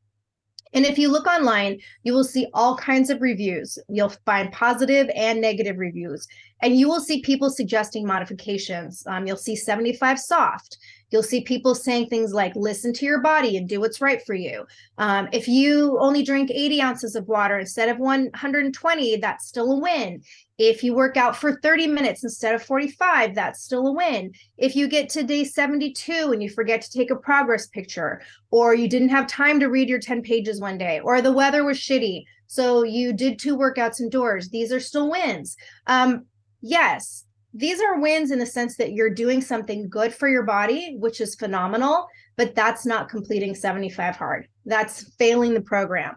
And 0.75 0.85
if 0.85 0.99
you 0.99 1.09
look 1.09 1.27
online, 1.27 1.81
you 2.03 2.13
will 2.13 2.25
see 2.25 2.49
all 2.53 2.77
kinds 2.77 3.09
of 3.09 3.23
reviews. 3.23 3.79
You'll 3.89 4.13
find 4.27 4.53
positive 4.53 5.09
and 5.15 5.41
negative 5.41 5.79
reviews, 5.79 6.27
and 6.63 6.77
you 6.77 6.89
will 6.89 7.01
see 7.01 7.23
people 7.23 7.49
suggesting 7.49 8.07
modifications. 8.07 9.05
Um, 9.07 9.27
you'll 9.27 9.37
see 9.37 9.57
75 9.57 10.19
soft. 10.19 10.79
You'll 11.11 11.23
see 11.23 11.43
people 11.43 11.75
saying 11.75 12.09
things 12.09 12.33
like, 12.33 12.57
listen 12.57 12.93
to 12.95 13.07
your 13.07 13.21
body 13.21 13.57
and 13.57 13.69
do 13.69 13.81
what's 13.81 14.01
right 14.01 14.25
for 14.25 14.35
you. 14.35 14.67
Um, 14.99 15.29
if 15.33 15.47
you 15.47 15.99
only 16.01 16.23
drink 16.23 16.51
80 16.51 16.83
ounces 16.83 17.15
of 17.15 17.29
water 17.29 17.59
instead 17.59 17.89
of 17.89 17.99
120, 17.99 19.17
that's 19.17 19.47
still 19.47 19.73
a 19.73 19.79
win. 19.79 20.23
If 20.59 20.85
you 20.85 20.95
work 20.95 21.17
out 21.17 21.37
for 21.37 21.61
30 21.61 21.89
minutes 21.89 22.23
instead 22.23 22.55
of 22.55 22.63
45, 22.63 23.35
that's 23.35 23.63
still 23.63 23.89
a 23.89 23.93
win. 23.93 24.33
If 24.57 24.77
you 24.77 24.89
get 24.89 25.09
to 25.11 25.23
day 25.23 25.45
72 25.45 26.13
and 26.33 26.43
you 26.43 26.49
forget 26.49 26.81
to 26.83 26.91
take 26.91 27.11
a 27.11 27.17
progress 27.17 27.67
picture, 27.67 28.23
or 28.51 28.75
you 28.75 28.89
didn't 28.89 29.09
have 29.09 29.27
time 29.27 29.59
to 29.61 29.67
read 29.67 29.89
your 29.89 29.99
10 29.99 30.23
pages 30.23 30.61
one 30.61 30.79
day, 30.79 31.01
or 31.01 31.21
the 31.21 31.33
weather 31.33 31.65
was 31.65 31.79
shitty, 31.79 32.25
so 32.47 32.85
you 32.85 33.13
did 33.13 33.39
two 33.39 33.57
workouts 33.57 34.01
indoors, 34.01 34.49
these 34.51 34.73
are 34.73 34.81
still 34.81 35.11
wins. 35.11 35.57
Um, 35.87 36.27
yes, 36.61 37.24
these 37.55 37.81
are 37.81 38.01
wins 38.01 38.33
in 38.33 38.41
the 38.41 38.47
sense 38.47 38.77
that 38.77 38.93
you're 38.93 39.15
doing 39.15 39.41
something 39.41 39.89
good 39.89 40.13
for 40.13 40.29
your 40.29 40.43
body, 40.43 40.97
which 40.99 41.21
is 41.21 41.37
phenomenal, 41.37 42.09
but 42.37 42.55
that's 42.57 42.85
not 42.85 43.09
completing 43.09 43.55
75 43.55 44.17
hard. 44.17 44.49
That's 44.67 45.15
failing 45.15 45.55
the 45.55 45.61
program. 45.61 46.17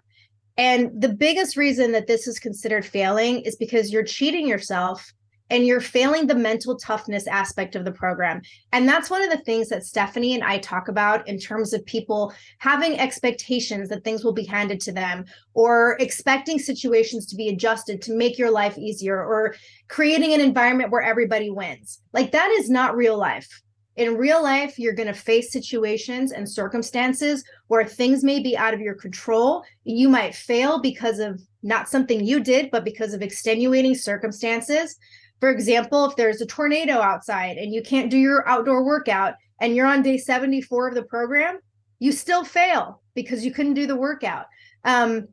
And 0.57 0.99
the 0.99 1.09
biggest 1.09 1.55
reason 1.55 1.91
that 1.91 2.07
this 2.07 2.27
is 2.27 2.39
considered 2.39 2.83
failing 2.83 3.41
is 3.41 3.55
because 3.55 3.91
you're 3.91 4.03
cheating 4.03 4.47
yourself 4.47 5.13
and 5.49 5.65
you're 5.65 5.81
failing 5.81 6.27
the 6.27 6.35
mental 6.35 6.75
toughness 6.77 7.27
aspect 7.27 7.75
of 7.75 7.85
the 7.85 7.91
program. 7.91 8.41
And 8.71 8.87
that's 8.87 9.09
one 9.09 9.21
of 9.21 9.29
the 9.29 9.43
things 9.43 9.69
that 9.69 9.85
Stephanie 9.85 10.33
and 10.33 10.43
I 10.43 10.57
talk 10.57 10.87
about 10.87 11.27
in 11.27 11.39
terms 11.39 11.73
of 11.73 11.85
people 11.85 12.33
having 12.59 12.99
expectations 12.99 13.89
that 13.89 14.03
things 14.03 14.23
will 14.23 14.33
be 14.33 14.45
handed 14.45 14.79
to 14.81 14.91
them 14.91 15.25
or 15.53 15.97
expecting 15.99 16.59
situations 16.59 17.25
to 17.27 17.35
be 17.35 17.49
adjusted 17.49 18.01
to 18.03 18.15
make 18.15 18.37
your 18.37 18.51
life 18.51 18.77
easier 18.77 19.23
or 19.23 19.55
creating 19.87 20.33
an 20.33 20.41
environment 20.41 20.91
where 20.91 21.01
everybody 21.01 21.49
wins. 21.49 22.01
Like 22.13 22.31
that 22.31 22.51
is 22.51 22.69
not 22.69 22.95
real 22.95 23.17
life 23.17 23.61
in 23.97 24.15
real 24.15 24.43
life, 24.43 24.77
you're 24.77 24.93
going 24.93 25.07
to 25.07 25.13
face 25.13 25.51
situations 25.51 26.31
and 26.31 26.47
circumstances 26.47 27.43
where 27.65 27.83
things 27.83 28.23
may 28.23 28.39
be 28.39 28.55
out 28.55 28.75
of 28.75 28.79
your 28.79 28.93
control. 28.93 29.63
You 29.83 30.07
might 30.07 30.35
fail 30.35 30.79
because 30.79 31.17
of 31.17 31.41
not 31.63 31.89
something 31.89 32.23
you 32.23 32.39
did, 32.39 32.69
but 32.69 32.85
because 32.85 33.15
of 33.15 33.23
extenuating 33.23 33.95
circumstances. 33.95 34.95
For 35.39 35.49
example, 35.49 36.05
if 36.05 36.15
there's 36.15 36.41
a 36.41 36.45
tornado 36.45 36.93
outside 36.93 37.57
and 37.57 37.73
you 37.73 37.81
can't 37.81 38.09
do 38.09 38.17
your 38.17 38.47
outdoor 38.47 38.83
workout 38.83 39.35
and 39.61 39.75
you're 39.75 39.85
on 39.85 40.01
day 40.01 40.17
74 40.17 40.89
of 40.89 40.95
the 40.95 41.03
program, 41.03 41.59
you 41.99 42.11
still 42.11 42.43
fail 42.43 43.01
because 43.13 43.45
you 43.45 43.51
couldn't 43.51 43.73
do 43.73 43.87
the 43.87 43.95
workout. 43.95 44.45
Um, 44.83 45.27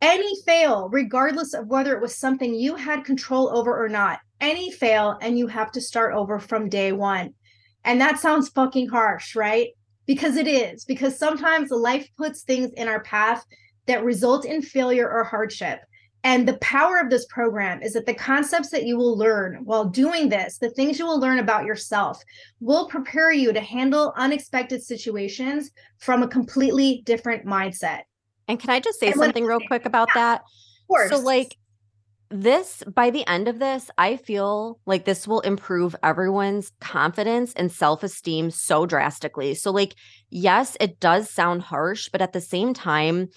any 0.00 0.34
fail, 0.44 0.88
regardless 0.90 1.54
of 1.54 1.66
whether 1.68 1.94
it 1.94 2.02
was 2.02 2.16
something 2.16 2.54
you 2.54 2.74
had 2.76 3.04
control 3.04 3.56
over 3.56 3.82
or 3.82 3.88
not, 3.88 4.20
any 4.40 4.70
fail, 4.70 5.18
and 5.22 5.38
you 5.38 5.46
have 5.46 5.72
to 5.72 5.80
start 5.80 6.12
over 6.14 6.38
from 6.38 6.68
day 6.68 6.92
one. 6.92 7.32
And 7.84 8.00
that 8.00 8.18
sounds 8.18 8.48
fucking 8.50 8.88
harsh, 8.88 9.34
right? 9.34 9.68
Because 10.06 10.36
it 10.36 10.46
is, 10.46 10.84
because 10.84 11.18
sometimes 11.18 11.70
life 11.70 12.08
puts 12.18 12.42
things 12.42 12.70
in 12.76 12.88
our 12.88 13.02
path 13.02 13.44
that 13.86 14.04
result 14.04 14.44
in 14.44 14.60
failure 14.60 15.10
or 15.10 15.24
hardship. 15.24 15.80
And 16.24 16.48
the 16.48 16.56
power 16.58 16.98
of 16.98 17.10
this 17.10 17.26
program 17.26 17.82
is 17.82 17.92
that 17.92 18.06
the 18.06 18.14
concepts 18.14 18.70
that 18.70 18.86
you 18.86 18.96
will 18.96 19.16
learn 19.16 19.60
while 19.64 19.84
doing 19.84 20.30
this, 20.30 20.56
the 20.56 20.70
things 20.70 20.98
you 20.98 21.04
will 21.04 21.20
learn 21.20 21.38
about 21.38 21.66
yourself, 21.66 22.22
will 22.60 22.88
prepare 22.88 23.30
you 23.30 23.52
to 23.52 23.60
handle 23.60 24.14
unexpected 24.16 24.82
situations 24.82 25.70
from 25.98 26.22
a 26.22 26.28
completely 26.28 27.02
different 27.04 27.44
mindset. 27.44 28.02
And 28.48 28.58
can 28.58 28.70
I 28.70 28.80
just 28.80 28.98
say 28.98 29.08
and 29.08 29.16
something 29.16 29.44
real 29.44 29.60
quick 29.66 29.84
about 29.84 30.08
yeah, 30.14 30.20
that? 30.22 30.40
Of 30.40 30.88
course. 30.88 31.10
So, 31.10 31.18
like, 31.18 31.58
this 32.30 32.82
by 32.92 33.10
the 33.10 33.26
end 33.26 33.46
of 33.46 33.58
this, 33.58 33.90
I 33.98 34.16
feel 34.16 34.80
like 34.86 35.04
this 35.04 35.28
will 35.28 35.40
improve 35.40 35.94
everyone's 36.02 36.72
confidence 36.80 37.52
and 37.52 37.70
self 37.70 38.02
esteem 38.02 38.50
so 38.50 38.86
drastically. 38.86 39.54
So, 39.54 39.70
like, 39.70 39.94
yes, 40.30 40.76
it 40.80 41.00
does 41.00 41.30
sound 41.30 41.62
harsh, 41.62 42.08
but 42.10 42.22
at 42.22 42.32
the 42.32 42.40
same 42.40 42.72
time, 42.72 43.28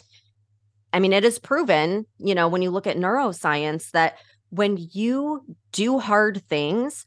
I 0.93 0.99
mean, 0.99 1.13
it 1.13 1.25
is 1.25 1.39
proven, 1.39 2.05
you 2.17 2.35
know, 2.35 2.47
when 2.47 2.61
you 2.61 2.71
look 2.71 2.87
at 2.87 2.97
neuroscience 2.97 3.91
that 3.91 4.17
when 4.49 4.77
you 4.91 5.43
do 5.71 5.99
hard 5.99 6.41
things, 6.47 7.05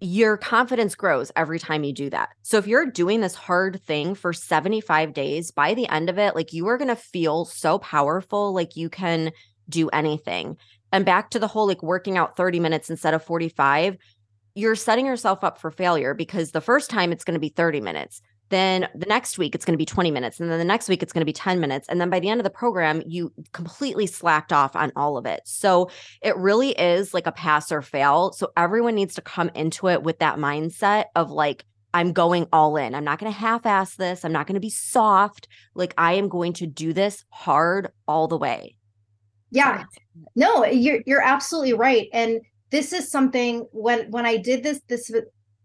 your 0.00 0.36
confidence 0.36 0.94
grows 0.94 1.30
every 1.36 1.58
time 1.58 1.84
you 1.84 1.92
do 1.92 2.10
that. 2.10 2.30
So 2.42 2.56
if 2.56 2.66
you're 2.66 2.86
doing 2.86 3.20
this 3.20 3.34
hard 3.34 3.82
thing 3.84 4.14
for 4.14 4.32
75 4.32 5.12
days, 5.12 5.50
by 5.50 5.74
the 5.74 5.88
end 5.88 6.08
of 6.08 6.18
it, 6.18 6.34
like 6.34 6.52
you 6.52 6.66
are 6.68 6.78
going 6.78 6.88
to 6.88 6.96
feel 6.96 7.44
so 7.44 7.78
powerful, 7.78 8.52
like 8.52 8.76
you 8.76 8.88
can 8.88 9.32
do 9.68 9.88
anything. 9.90 10.56
And 10.92 11.04
back 11.04 11.30
to 11.30 11.38
the 11.38 11.46
whole 11.46 11.66
like 11.66 11.82
working 11.82 12.16
out 12.16 12.36
30 12.36 12.60
minutes 12.60 12.90
instead 12.90 13.14
of 13.14 13.22
45, 13.22 13.96
you're 14.54 14.74
setting 14.74 15.06
yourself 15.06 15.44
up 15.44 15.58
for 15.58 15.70
failure 15.70 16.14
because 16.14 16.50
the 16.50 16.60
first 16.60 16.90
time 16.90 17.12
it's 17.12 17.24
going 17.24 17.34
to 17.34 17.40
be 17.40 17.50
30 17.50 17.80
minutes. 17.80 18.20
Then 18.50 18.88
the 18.94 19.06
next 19.06 19.38
week 19.38 19.54
it's 19.54 19.64
going 19.64 19.74
to 19.74 19.78
be 19.78 19.86
20 19.86 20.10
minutes. 20.10 20.38
And 20.38 20.50
then 20.50 20.58
the 20.58 20.64
next 20.64 20.88
week 20.88 21.02
it's 21.02 21.12
going 21.12 21.22
to 21.22 21.26
be 21.26 21.32
10 21.32 21.60
minutes. 21.60 21.88
And 21.88 22.00
then 22.00 22.10
by 22.10 22.20
the 22.20 22.28
end 22.28 22.40
of 22.40 22.44
the 22.44 22.50
program, 22.50 23.02
you 23.06 23.32
completely 23.52 24.06
slacked 24.06 24.52
off 24.52 24.76
on 24.76 24.92
all 24.96 25.16
of 25.16 25.26
it. 25.26 25.40
So 25.44 25.90
it 26.20 26.36
really 26.36 26.70
is 26.70 27.14
like 27.14 27.26
a 27.26 27.32
pass 27.32 27.72
or 27.72 27.80
fail. 27.82 28.32
So 28.32 28.52
everyone 28.56 28.94
needs 28.94 29.14
to 29.14 29.22
come 29.22 29.50
into 29.54 29.88
it 29.88 30.02
with 30.02 30.18
that 30.18 30.36
mindset 30.36 31.06
of 31.16 31.30
like, 31.30 31.64
I'm 31.92 32.12
going 32.12 32.46
all 32.52 32.76
in. 32.76 32.94
I'm 32.94 33.04
not 33.04 33.18
going 33.18 33.32
to 33.32 33.38
half 33.38 33.66
ass 33.66 33.96
this. 33.96 34.24
I'm 34.24 34.32
not 34.32 34.46
going 34.46 34.54
to 34.54 34.60
be 34.60 34.70
soft. 34.70 35.48
Like, 35.74 35.92
I 35.98 36.12
am 36.12 36.28
going 36.28 36.52
to 36.54 36.66
do 36.66 36.92
this 36.92 37.24
hard 37.30 37.90
all 38.06 38.28
the 38.28 38.38
way. 38.38 38.76
Yeah. 39.50 39.84
No, 40.36 40.64
you're 40.64 41.00
you're 41.06 41.22
absolutely 41.22 41.72
right. 41.72 42.08
And 42.12 42.40
this 42.70 42.92
is 42.92 43.10
something 43.10 43.66
when 43.72 44.10
when 44.10 44.26
I 44.26 44.36
did 44.36 44.62
this 44.62 44.80
this 44.88 45.10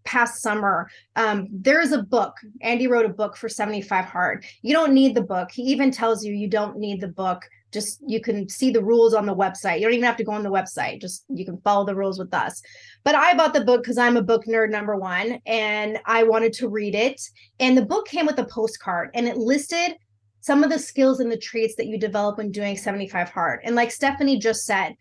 past 0.06 0.42
summer. 0.42 0.90
Um, 1.16 1.48
there 1.52 1.82
is 1.82 1.92
a 1.92 2.02
book. 2.02 2.36
Andy 2.62 2.88
wrote 2.88 3.06
a 3.06 3.14
book 3.14 3.36
for 3.36 3.50
75 3.50 4.06
Hard. 4.06 4.46
You 4.62 4.74
don't 4.74 4.94
need 4.94 5.16
the 5.16 5.22
book. 5.22 5.52
He 5.52 5.64
even 5.64 5.92
tells 5.92 6.24
you 6.24 6.34
you 6.34 6.48
don't 6.48 6.78
need 6.78 7.02
the 7.02 7.08
book. 7.08 7.44
Just 7.74 8.00
you 8.08 8.22
can 8.22 8.48
see 8.48 8.72
the 8.72 8.84
rules 8.84 9.14
on 9.14 9.26
the 9.26 9.36
website. 9.36 9.80
You 9.80 9.86
don't 9.86 9.94
even 9.94 10.06
have 10.06 10.18
to 10.18 10.24
go 10.24 10.32
on 10.32 10.44
the 10.44 10.52
website. 10.52 11.02
Just 11.02 11.26
you 11.28 11.44
can 11.44 11.60
follow 11.62 11.86
the 11.86 11.96
rules 11.96 12.18
with 12.18 12.34
us. 12.34 12.62
But 13.04 13.16
I 13.16 13.36
bought 13.36 13.54
the 13.54 13.66
book 13.66 13.84
because 13.84 13.98
I'm 13.98 14.16
a 14.16 14.22
book 14.22 14.46
nerd, 14.46 14.70
number 14.70 14.96
one, 14.96 15.40
and 15.46 16.00
I 16.06 16.24
wanted 16.24 16.54
to 16.54 16.70
read 16.70 16.96
it. 16.96 17.22
And 17.60 17.78
the 17.78 17.86
book 17.86 18.08
came 18.08 18.26
with 18.26 18.40
a 18.40 18.46
postcard 18.46 19.10
and 19.14 19.28
it 19.28 19.38
listed 19.38 19.98
some 20.40 20.64
of 20.64 20.70
the 20.70 20.80
skills 20.80 21.20
and 21.20 21.32
the 21.32 21.38
traits 21.38 21.76
that 21.76 21.88
you 21.88 21.98
develop 21.98 22.38
when 22.38 22.52
doing 22.52 22.78
75 22.78 23.30
hard. 23.30 23.60
And 23.64 23.76
like 23.76 23.92
Stephanie 23.92 24.38
just 24.40 24.66
said, 24.66 24.94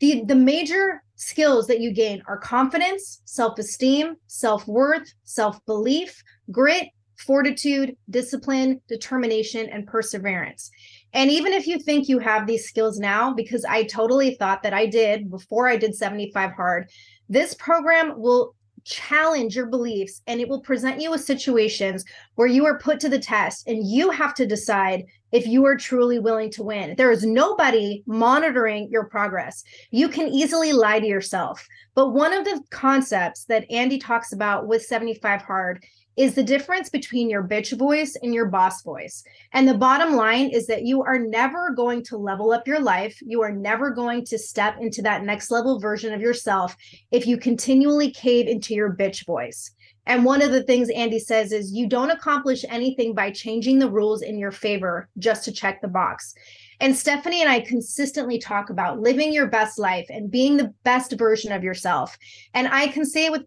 the 0.00 0.24
the 0.26 0.34
major 0.34 1.02
skills 1.22 1.66
that 1.68 1.80
you 1.80 1.92
gain 1.92 2.22
are 2.26 2.38
confidence, 2.38 3.22
self-esteem, 3.24 4.16
self-worth, 4.26 5.12
self-belief, 5.24 6.22
grit, 6.50 6.88
fortitude, 7.16 7.96
discipline, 8.10 8.80
determination, 8.88 9.68
and 9.68 9.86
perseverance. 9.86 10.70
And 11.12 11.30
even 11.30 11.52
if 11.52 11.66
you 11.66 11.78
think 11.78 12.08
you 12.08 12.18
have 12.18 12.46
these 12.46 12.66
skills 12.66 12.98
now, 12.98 13.32
because 13.32 13.64
I 13.64 13.84
totally 13.84 14.34
thought 14.34 14.62
that 14.64 14.74
I 14.74 14.86
did 14.86 15.30
before 15.30 15.68
I 15.68 15.76
did 15.76 15.94
75 15.94 16.52
hard, 16.52 16.90
this 17.28 17.54
program 17.54 18.18
will 18.18 18.54
challenge 18.84 19.56
your 19.56 19.66
beliefs 19.66 20.22
and 20.26 20.40
it 20.40 20.48
will 20.48 20.60
present 20.60 21.00
you 21.00 21.10
with 21.10 21.22
situations 21.22 22.04
where 22.34 22.48
you 22.48 22.64
are 22.66 22.78
put 22.78 23.00
to 23.00 23.08
the 23.08 23.18
test 23.18 23.66
and 23.66 23.86
you 23.86 24.10
have 24.10 24.34
to 24.34 24.46
decide 24.46 25.04
if 25.32 25.46
you 25.46 25.64
are 25.64 25.76
truly 25.76 26.18
willing 26.18 26.50
to 26.50 26.62
win. 26.62 26.94
There 26.96 27.10
is 27.10 27.24
nobody 27.24 28.02
monitoring 28.06 28.88
your 28.90 29.04
progress. 29.04 29.64
You 29.90 30.08
can 30.08 30.28
easily 30.28 30.72
lie 30.72 31.00
to 31.00 31.06
yourself. 31.06 31.66
But 31.94 32.10
one 32.10 32.32
of 32.32 32.44
the 32.44 32.62
concepts 32.70 33.44
that 33.44 33.70
Andy 33.70 33.98
talks 33.98 34.32
about 34.32 34.66
with 34.66 34.82
75 34.82 35.42
Hard 35.42 35.84
is 36.16 36.34
the 36.34 36.42
difference 36.42 36.90
between 36.90 37.30
your 37.30 37.42
bitch 37.42 37.76
voice 37.76 38.16
and 38.22 38.34
your 38.34 38.46
boss 38.46 38.82
voice. 38.82 39.24
And 39.52 39.66
the 39.66 39.74
bottom 39.74 40.14
line 40.14 40.50
is 40.50 40.66
that 40.66 40.84
you 40.84 41.02
are 41.02 41.18
never 41.18 41.70
going 41.70 42.02
to 42.04 42.16
level 42.16 42.52
up 42.52 42.66
your 42.66 42.80
life. 42.80 43.18
You 43.22 43.42
are 43.42 43.52
never 43.52 43.90
going 43.90 44.24
to 44.26 44.38
step 44.38 44.76
into 44.80 45.02
that 45.02 45.24
next 45.24 45.50
level 45.50 45.78
version 45.78 46.12
of 46.12 46.20
yourself 46.20 46.76
if 47.10 47.26
you 47.26 47.36
continually 47.36 48.10
cave 48.10 48.46
into 48.46 48.74
your 48.74 48.94
bitch 48.94 49.24
voice. 49.26 49.70
And 50.06 50.24
one 50.24 50.42
of 50.42 50.50
the 50.50 50.64
things 50.64 50.90
Andy 50.90 51.20
says 51.20 51.52
is 51.52 51.72
you 51.72 51.88
don't 51.88 52.10
accomplish 52.10 52.64
anything 52.68 53.14
by 53.14 53.30
changing 53.30 53.78
the 53.78 53.90
rules 53.90 54.22
in 54.22 54.36
your 54.36 54.50
favor 54.50 55.08
just 55.18 55.44
to 55.44 55.52
check 55.52 55.80
the 55.80 55.88
box. 55.88 56.34
And 56.80 56.96
Stephanie 56.96 57.40
and 57.40 57.48
I 57.48 57.60
consistently 57.60 58.38
talk 58.38 58.68
about 58.68 58.98
living 58.98 59.32
your 59.32 59.46
best 59.46 59.78
life 59.78 60.06
and 60.10 60.28
being 60.28 60.56
the 60.56 60.74
best 60.82 61.12
version 61.12 61.52
of 61.52 61.62
yourself. 61.62 62.18
And 62.54 62.66
I 62.66 62.88
can 62.88 63.04
say 63.04 63.30
with 63.30 63.42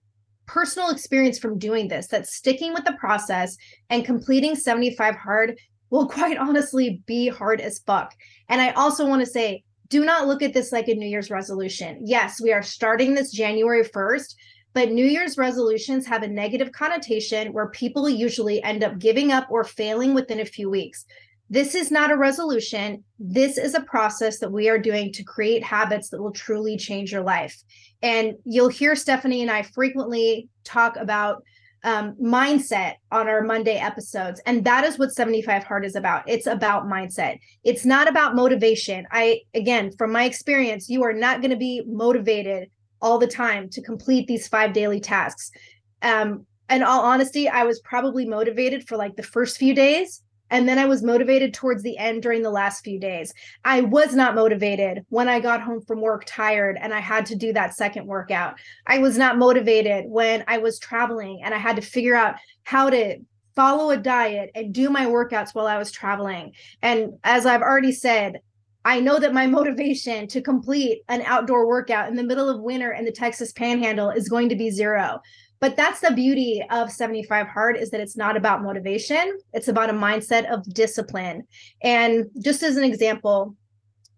personal 0.46 0.90
experience 0.90 1.40
from 1.40 1.58
doing 1.58 1.88
this 1.88 2.08
that 2.08 2.28
sticking 2.28 2.74
with 2.74 2.86
the 2.86 2.94
process 2.94 3.58
and 3.90 4.06
completing 4.06 4.56
75 4.56 5.16
hard 5.16 5.58
will 5.90 6.08
quite 6.10 6.38
honestly 6.38 7.02
be 7.06 7.28
hard 7.28 7.62
as 7.62 7.80
fuck. 7.80 8.14
And 8.50 8.62
I 8.62 8.72
also 8.72 9.08
want 9.08 9.22
to 9.22 9.26
say, 9.26 9.64
do 9.88 10.04
not 10.04 10.28
look 10.28 10.42
at 10.42 10.54
this 10.54 10.72
like 10.72 10.88
a 10.88 10.96
New 10.96 11.08
Year's 11.08 11.30
resolution. 11.30 12.00
Yes, 12.04 12.42
we 12.42 12.52
are 12.52 12.64
starting 12.64 13.14
this 13.14 13.32
January 13.32 13.84
1st, 13.84 14.36
but 14.74 14.92
New 14.92 15.06
Year's 15.06 15.38
resolutions 15.38 16.06
have 16.08 16.24
a 16.24 16.28
negative 16.28 16.72
connotation 16.72 17.54
where 17.54 17.70
people 17.70 18.10
usually 18.10 18.62
end 18.64 18.84
up 18.84 19.00
giving 19.00 19.32
up 19.32 19.48
or 19.50 19.64
failing 19.64 20.14
within 20.14 20.40
a 20.40 20.46
few 20.46 20.70
weeks. 20.70 21.06
This 21.50 21.76
is 21.76 21.92
not 21.92 22.12
a 22.12 22.18
resolution. 22.18 23.04
This 23.20 23.58
is 23.58 23.76
a 23.76 23.82
process 23.82 24.40
that 24.40 24.52
we 24.52 24.68
are 24.68 24.80
doing 24.80 25.12
to 25.14 25.24
create 25.24 25.64
habits 25.64 26.10
that 26.10 26.22
will 26.22 26.32
truly 26.32 26.76
change 26.76 27.12
your 27.12 27.22
life. 27.22 27.62
And 28.02 28.34
you'll 28.46 28.70
hear 28.70 28.96
Stephanie 28.96 29.42
and 29.42 29.52
I 29.52 29.62
frequently 29.62 30.50
talk 30.64 30.96
about 30.98 31.44
um, 31.84 32.16
mindset 32.16 32.96
on 33.12 33.28
our 33.28 33.44
Monday 33.44 33.76
episodes. 33.76 34.42
And 34.48 34.66
that 34.66 34.84
is 34.84 34.98
what 34.98 35.12
75 35.12 35.64
Hard 35.64 35.86
is 35.86 35.96
about. 35.96 36.28
It's 36.28 36.48
about 36.48 36.88
mindset. 36.88 37.38
It's 37.64 37.86
not 37.86 38.10
about 38.10 38.36
motivation. 38.36 39.06
I, 39.12 39.42
again, 39.54 39.92
from 39.96 40.12
my 40.12 40.24
experience, 40.24 40.90
you 40.90 41.04
are 41.04 41.14
not 41.14 41.42
going 41.42 41.52
to 41.52 41.58
be 41.58 41.84
motivated 41.86 42.72
all 43.02 43.20
the 43.20 43.28
time 43.28 43.70
to 43.70 43.84
complete 43.84 44.26
these 44.26 44.48
five 44.48 44.74
daily 44.74 45.00
tasks. 45.00 45.52
Um, 46.02 46.48
in 46.72 46.82
all 46.82 47.02
honesty, 47.02 47.48
I 47.48 47.66
was 47.66 47.80
probably 47.82 48.26
motivated 48.26 48.88
for 48.88 48.98
like 48.98 49.16
the 49.16 49.22
first 49.24 49.60
few 49.60 49.76
days 49.76 50.24
and 50.52 50.68
then 50.68 50.78
I 50.78 50.86
was 50.86 51.04
motivated 51.04 51.54
towards 51.54 51.82
the 51.84 51.98
end 51.98 52.22
during 52.22 52.42
the 52.42 52.52
last 52.52 52.84
few 52.84 53.00
days. 53.00 53.34
I 53.64 53.82
was 53.82 54.14
not 54.14 54.36
motivated 54.36 55.06
when 55.10 55.28
I 55.28 55.40
got 55.40 55.62
home 55.62 55.82
from 55.82 56.02
work 56.02 56.24
tired 56.26 56.78
and 56.80 56.94
I 56.94 57.00
had 57.00 57.26
to 57.28 57.36
do 57.36 57.52
that 57.54 57.76
second 57.76 58.06
workout. 58.06 58.56
I 58.86 59.00
was 59.00 59.18
not 59.18 59.38
motivated 59.38 60.06
when 60.08 60.44
I 60.48 60.60
was 60.60 60.80
traveling 60.80 61.42
and 61.44 61.54
I 61.54 61.58
had 61.58 61.76
to 61.78 61.82
figure 61.82 62.16
out 62.16 62.36
how 62.64 62.90
to 62.90 63.18
follow 63.56 63.90
a 63.92 63.98
diet 63.98 64.52
and 64.54 64.74
do 64.74 64.90
my 64.90 65.06
workouts 65.06 65.56
while 65.56 65.68
I 65.68 65.78
was 65.78 65.92
traveling. 65.92 66.52
And 66.82 67.14
as 67.24 67.46
I've 67.46 67.62
already 67.62 67.94
said, 67.94 68.40
I 68.84 69.00
know 69.00 69.18
that 69.20 69.34
my 69.34 69.48
motivation 69.48 70.28
to 70.28 70.42
complete 70.42 71.02
an 71.10 71.24
outdoor 71.24 71.68
workout 71.68 72.10
in 72.10 72.16
the 72.16 72.24
middle 72.24 72.50
of 72.50 72.62
winter 72.62 72.92
in 72.92 73.06
the 73.06 73.12
Texas 73.12 73.52
panhandle 73.52 74.12
is 74.12 74.30
going 74.30 74.50
to 74.50 74.56
be 74.56 74.70
zero. 74.70 75.22
But 75.66 75.78
that's 75.78 76.00
the 76.00 76.12
beauty 76.12 76.64
of 76.70 76.92
75 76.92 77.48
Hard 77.48 77.76
is 77.76 77.90
that 77.90 78.00
it's 78.00 78.16
not 78.16 78.38
about 78.38 78.62
motivation, 78.62 79.40
it's 79.52 79.68
about 79.68 79.90
a 79.90 79.94
mindset 79.94 80.48
of 80.54 80.64
discipline. 80.72 81.42
And 81.82 82.28
just 82.44 82.62
as 82.62 82.78
an 82.78 82.84
example, 82.84 83.56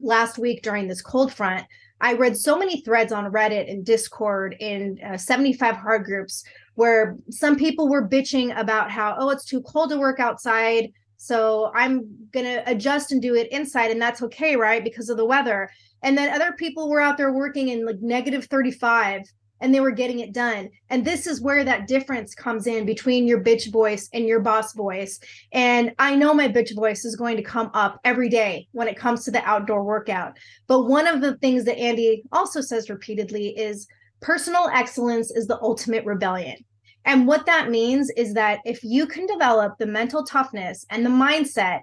last 0.02 0.38
week 0.38 0.62
during 0.62 0.90
this 0.90 1.02
cold 1.02 1.34
front, 1.34 1.66
I 2.02 2.16
read 2.16 2.36
so 2.36 2.58
many 2.58 2.82
threads 2.82 3.14
on 3.14 3.32
Reddit 3.32 3.72
and 3.72 3.86
Discord 3.86 4.58
in 4.60 5.00
uh, 5.02 5.16
75 5.16 5.78
hard 5.78 6.04
groups 6.04 6.44
where 6.76 7.16
some 7.30 7.56
people 7.56 7.88
were 7.88 8.10
bitching 8.10 8.54
about 8.60 8.92
how, 8.92 9.16
oh, 9.18 9.30
it's 9.30 9.46
too 9.46 9.62
cold 9.62 9.92
to 9.92 9.98
work 9.98 10.20
outside. 10.20 10.92
So 11.16 11.72
I'm 11.74 12.28
going 12.34 12.46
to 12.46 12.70
adjust 12.70 13.14
and 13.14 13.22
do 13.22 13.36
it 13.36 13.50
inside. 13.54 13.90
And 13.90 14.02
that's 14.02 14.22
okay, 14.22 14.58
right? 14.58 14.84
Because 14.84 15.08
of 15.08 15.16
the 15.16 15.26
weather. 15.26 15.70
And 16.04 16.18
then 16.18 16.30
other 16.30 16.52
people 16.52 16.90
were 16.90 17.00
out 17.00 17.16
there 17.16 17.32
working 17.32 17.70
in 17.70 17.86
like 17.86 18.02
negative 18.02 18.48
35 18.48 19.22
and 19.62 19.74
they 19.74 19.80
were 19.80 19.92
getting 19.92 20.20
it 20.20 20.34
done. 20.34 20.70
And 20.90 21.04
this 21.04 21.28
is 21.28 21.42
where 21.42 21.64
that 21.64 21.88
difference 21.88 22.36
comes 22.36 22.68
in 22.68 22.86
between 22.86 23.28
your 23.28 23.44
bitch 23.44 23.72
voice 23.72 24.10
and 24.14 24.26
your 24.26 24.40
boss 24.40 24.74
voice. 24.74 25.20
And 25.52 25.94
I 26.00 26.16
know 26.16 26.34
my 26.34 26.48
bitch 26.48 26.76
voice 26.76 27.06
is 27.06 27.16
going 27.16 27.38
to 27.38 27.44
come 27.44 27.72
up 27.74 28.00
every 28.04 28.30
day 28.30 28.68
when 28.72 28.88
it 28.88 28.98
comes 28.98 29.24
to 29.26 29.32
the 29.32 29.44
outdoor 29.44 29.84
workout. 29.84 30.38
But 30.68 30.84
one 30.84 31.08
of 31.08 31.22
the 31.22 31.38
things 31.38 31.66
that 31.66 31.78
Andy 31.78 32.24
also 32.32 32.62
says 32.62 32.90
repeatedly 32.90 33.50
is 33.58 33.88
personal 34.22 34.70
excellence 34.74 35.32
is 35.32 35.48
the 35.48 35.62
ultimate 35.62 36.06
rebellion. 36.06 36.58
And 37.06 37.26
what 37.26 37.46
that 37.46 37.70
means 37.70 38.10
is 38.18 38.34
that 38.34 38.60
if 38.66 38.84
you 38.84 39.08
can 39.08 39.26
develop 39.28 39.78
the 39.78 39.86
mental 39.86 40.26
toughness 40.26 40.86
and 40.90 41.06
the 41.06 41.10
mindset 41.10 41.82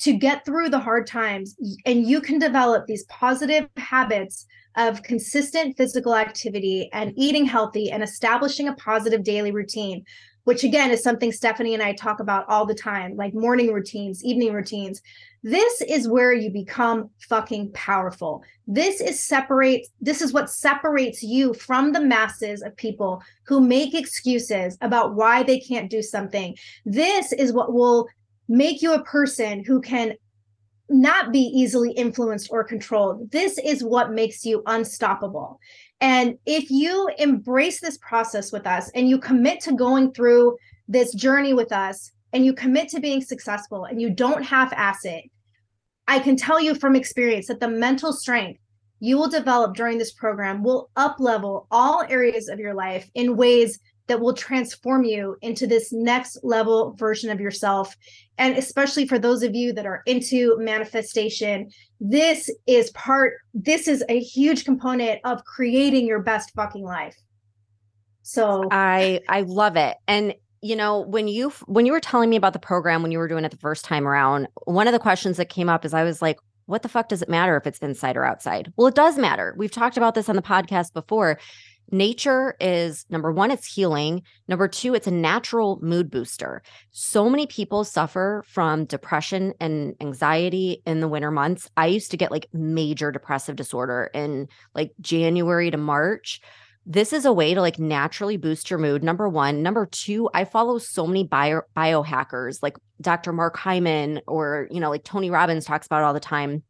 to 0.00 0.12
get 0.12 0.44
through 0.44 0.68
the 0.68 0.78
hard 0.78 1.06
times 1.06 1.56
and 1.86 2.06
you 2.06 2.20
can 2.20 2.38
develop 2.38 2.86
these 2.86 3.04
positive 3.04 3.68
habits 3.78 4.46
of 4.76 5.02
consistent 5.02 5.76
physical 5.76 6.14
activity 6.14 6.88
and 6.92 7.12
eating 7.16 7.46
healthy 7.46 7.90
and 7.90 8.02
establishing 8.02 8.68
a 8.68 8.74
positive 8.74 9.22
daily 9.24 9.50
routine 9.50 10.04
which 10.46 10.62
again 10.62 10.92
is 10.92 11.02
something 11.02 11.32
Stephanie 11.32 11.74
and 11.74 11.82
I 11.82 11.92
talk 11.92 12.20
about 12.20 12.48
all 12.48 12.64
the 12.64 12.74
time, 12.74 13.16
like 13.16 13.34
morning 13.34 13.72
routines, 13.72 14.24
evening 14.24 14.52
routines. 14.52 15.02
This 15.42 15.82
is 15.82 16.06
where 16.06 16.32
you 16.32 16.50
become 16.50 17.10
fucking 17.28 17.72
powerful. 17.72 18.44
This 18.68 19.00
is 19.00 19.18
separate 19.18 19.88
this 20.00 20.22
is 20.22 20.32
what 20.32 20.48
separates 20.48 21.20
you 21.20 21.52
from 21.52 21.90
the 21.90 22.00
masses 22.00 22.62
of 22.62 22.76
people 22.76 23.20
who 23.48 23.60
make 23.60 23.92
excuses 23.92 24.78
about 24.82 25.16
why 25.16 25.42
they 25.42 25.58
can't 25.58 25.90
do 25.90 26.00
something. 26.00 26.56
This 26.84 27.32
is 27.32 27.52
what 27.52 27.72
will 27.72 28.06
make 28.48 28.82
you 28.82 28.94
a 28.94 29.02
person 29.02 29.64
who 29.64 29.80
can 29.80 30.14
not 30.88 31.32
be 31.32 31.40
easily 31.40 31.92
influenced 31.92 32.48
or 32.50 32.62
controlled. 32.64 33.30
This 33.30 33.58
is 33.58 33.82
what 33.82 34.12
makes 34.12 34.44
you 34.44 34.62
unstoppable. 34.66 35.58
And 36.00 36.38
if 36.46 36.70
you 36.70 37.08
embrace 37.18 37.80
this 37.80 37.98
process 37.98 38.52
with 38.52 38.66
us 38.66 38.90
and 38.94 39.08
you 39.08 39.18
commit 39.18 39.60
to 39.60 39.72
going 39.72 40.12
through 40.12 40.56
this 40.88 41.14
journey 41.14 41.54
with 41.54 41.72
us 41.72 42.12
and 42.32 42.44
you 42.44 42.52
commit 42.52 42.88
to 42.90 43.00
being 43.00 43.22
successful 43.22 43.84
and 43.84 44.00
you 44.00 44.10
don't 44.10 44.44
half 44.44 44.72
ass 44.72 45.04
it, 45.04 45.24
I 46.06 46.18
can 46.20 46.36
tell 46.36 46.60
you 46.60 46.74
from 46.74 46.94
experience 46.94 47.48
that 47.48 47.60
the 47.60 47.68
mental 47.68 48.12
strength 48.12 48.60
you 49.00 49.18
will 49.18 49.28
develop 49.28 49.74
during 49.74 49.98
this 49.98 50.12
program 50.12 50.62
will 50.62 50.90
up 50.96 51.16
level 51.18 51.66
all 51.70 52.04
areas 52.08 52.48
of 52.48 52.58
your 52.58 52.74
life 52.74 53.10
in 53.14 53.36
ways 53.36 53.78
that 54.08 54.20
will 54.20 54.34
transform 54.34 55.04
you 55.04 55.36
into 55.42 55.66
this 55.66 55.92
next 55.92 56.38
level 56.42 56.94
version 56.98 57.30
of 57.30 57.40
yourself. 57.40 57.96
And 58.38 58.56
especially 58.56 59.06
for 59.06 59.18
those 59.18 59.42
of 59.42 59.54
you 59.54 59.72
that 59.72 59.86
are 59.86 60.02
into 60.06 60.56
manifestation, 60.58 61.70
this 62.00 62.50
is 62.66 62.90
part, 62.90 63.34
this 63.54 63.88
is 63.88 64.04
a 64.08 64.20
huge 64.20 64.64
component 64.64 65.20
of 65.24 65.44
creating 65.44 66.06
your 66.06 66.20
best 66.20 66.52
fucking 66.54 66.84
life. 66.84 67.16
So 68.22 68.68
I 68.70 69.20
I 69.28 69.42
love 69.42 69.76
it. 69.76 69.96
And 70.08 70.34
you 70.60 70.74
know, 70.74 71.00
when 71.00 71.28
you 71.28 71.50
when 71.66 71.86
you 71.86 71.92
were 71.92 72.00
telling 72.00 72.28
me 72.28 72.36
about 72.36 72.52
the 72.52 72.58
program 72.58 73.02
when 73.02 73.12
you 73.12 73.18
were 73.18 73.28
doing 73.28 73.44
it 73.44 73.50
the 73.50 73.56
first 73.56 73.84
time 73.84 74.06
around, 74.06 74.48
one 74.64 74.88
of 74.88 74.92
the 74.92 74.98
questions 74.98 75.36
that 75.36 75.48
came 75.48 75.68
up 75.68 75.84
is 75.84 75.94
I 75.94 76.02
was 76.02 76.20
like, 76.20 76.38
what 76.66 76.82
the 76.82 76.88
fuck 76.88 77.08
does 77.08 77.22
it 77.22 77.28
matter 77.28 77.56
if 77.56 77.66
it's 77.66 77.78
inside 77.78 78.16
or 78.16 78.24
outside? 78.24 78.72
Well, 78.76 78.88
it 78.88 78.96
does 78.96 79.16
matter. 79.16 79.54
We've 79.56 79.70
talked 79.70 79.96
about 79.96 80.14
this 80.14 80.28
on 80.28 80.36
the 80.36 80.42
podcast 80.42 80.92
before 80.92 81.38
nature 81.90 82.56
is 82.60 83.06
number 83.10 83.32
one, 83.32 83.50
it's 83.50 83.72
healing. 83.72 84.22
Number 84.48 84.68
two, 84.68 84.94
it's 84.94 85.06
a 85.06 85.12
natural 85.12 85.78
mood 85.82 86.10
booster. 86.10 86.62
So 86.90 87.28
many 87.30 87.46
people 87.46 87.84
suffer 87.84 88.42
from 88.46 88.84
depression 88.84 89.54
and 89.60 89.94
anxiety 90.00 90.82
in 90.86 91.00
the 91.00 91.08
winter 91.08 91.30
months. 91.30 91.70
I 91.76 91.86
used 91.86 92.10
to 92.10 92.16
get 92.16 92.30
like 92.30 92.48
major 92.52 93.12
depressive 93.12 93.56
disorder 93.56 94.10
in 94.14 94.48
like 94.74 94.92
January 95.00 95.70
to 95.70 95.76
March. 95.76 96.40
This 96.84 97.12
is 97.12 97.24
a 97.24 97.32
way 97.32 97.52
to 97.52 97.60
like 97.60 97.78
naturally 97.78 98.36
boost 98.36 98.70
your 98.70 98.78
mood. 98.78 99.02
Number 99.02 99.28
one. 99.28 99.62
Number 99.62 99.86
two, 99.86 100.28
I 100.34 100.44
follow 100.44 100.78
so 100.78 101.06
many 101.06 101.24
bio 101.24 101.62
biohackers 101.76 102.62
like 102.62 102.76
Dr. 103.00 103.32
Mark 103.32 103.56
Hyman 103.56 104.20
or, 104.26 104.68
you 104.70 104.80
know, 104.80 104.90
like 104.90 105.04
Tony 105.04 105.30
Robbins 105.30 105.64
talks 105.64 105.86
about 105.86 106.04
all 106.04 106.14
the 106.14 106.20
time 106.20 106.62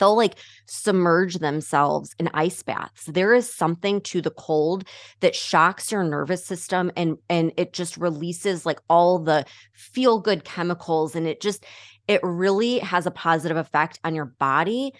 they'll 0.00 0.16
like 0.16 0.36
submerge 0.66 1.36
themselves 1.36 2.14
in 2.18 2.28
ice 2.34 2.62
baths. 2.62 3.04
There 3.04 3.32
is 3.32 3.52
something 3.54 4.00
to 4.02 4.20
the 4.20 4.30
cold 4.30 4.84
that 5.20 5.36
shocks 5.36 5.92
your 5.92 6.02
nervous 6.02 6.44
system 6.44 6.90
and 6.96 7.16
and 7.28 7.52
it 7.56 7.72
just 7.72 7.96
releases 7.96 8.66
like 8.66 8.80
all 8.88 9.20
the 9.20 9.44
feel 9.74 10.18
good 10.18 10.44
chemicals 10.44 11.14
and 11.14 11.28
it 11.28 11.40
just 11.40 11.64
it 12.08 12.20
really 12.24 12.80
has 12.80 13.06
a 13.06 13.10
positive 13.12 13.56
effect 13.56 14.00
on 14.02 14.14
your 14.14 14.24
body 14.24 14.92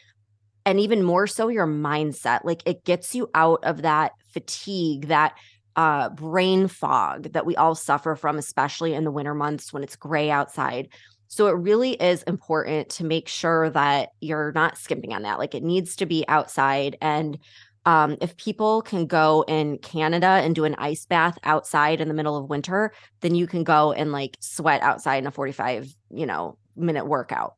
and 0.66 0.78
even 0.78 1.02
more 1.02 1.26
so 1.26 1.48
your 1.48 1.66
mindset. 1.66 2.40
Like 2.44 2.62
it 2.66 2.84
gets 2.84 3.14
you 3.14 3.28
out 3.34 3.64
of 3.64 3.82
that 3.82 4.12
fatigue 4.28 5.08
that 5.08 5.34
uh 5.76 6.10
brain 6.10 6.66
fog 6.66 7.32
that 7.32 7.46
we 7.46 7.54
all 7.54 7.76
suffer 7.76 8.16
from 8.16 8.38
especially 8.38 8.92
in 8.92 9.04
the 9.04 9.10
winter 9.10 9.34
months 9.34 9.72
when 9.72 9.84
it's 9.84 9.94
gray 9.94 10.28
outside 10.28 10.88
so 11.30 11.46
it 11.46 11.52
really 11.52 11.92
is 11.92 12.24
important 12.24 12.88
to 12.88 13.04
make 13.04 13.28
sure 13.28 13.70
that 13.70 14.08
you're 14.20 14.50
not 14.50 14.76
skimping 14.76 15.14
on 15.14 15.22
that. 15.22 15.38
Like 15.38 15.54
it 15.54 15.62
needs 15.62 15.94
to 15.96 16.06
be 16.06 16.24
outside. 16.26 16.98
And 17.00 17.38
um, 17.86 18.16
if 18.20 18.36
people 18.36 18.82
can 18.82 19.06
go 19.06 19.44
in 19.46 19.78
Canada 19.78 20.26
and 20.26 20.56
do 20.56 20.64
an 20.64 20.74
ice 20.76 21.06
bath 21.06 21.38
outside 21.44 22.00
in 22.00 22.08
the 22.08 22.14
middle 22.14 22.36
of 22.36 22.50
winter, 22.50 22.92
then 23.20 23.36
you 23.36 23.46
can 23.46 23.62
go 23.62 23.92
and 23.92 24.10
like 24.10 24.38
sweat 24.40 24.82
outside 24.82 25.18
in 25.18 25.28
a 25.28 25.30
45, 25.30 25.94
you 26.12 26.26
know, 26.26 26.58
minute 26.74 27.06
workout. 27.06 27.54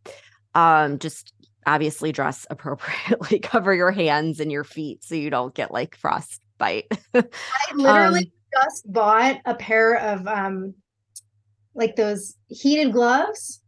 Um, 0.54 0.98
just 0.98 1.32
obviously 1.64 2.12
dress 2.12 2.46
appropriately, 2.50 3.38
cover 3.38 3.74
your 3.74 3.90
hands 3.90 4.38
and 4.38 4.52
your 4.52 4.64
feet 4.64 5.02
so 5.02 5.14
you 5.14 5.30
don't 5.30 5.54
get 5.54 5.70
like 5.70 5.96
frostbite. 5.96 6.92
I 7.14 7.24
literally 7.74 8.30
um, 8.54 8.62
just 8.64 8.92
bought 8.92 9.40
a 9.46 9.54
pair 9.54 9.96
of 9.96 10.26
um 10.26 10.74
like 11.74 11.96
those 11.96 12.34
heated 12.48 12.92
gloves 12.92 13.61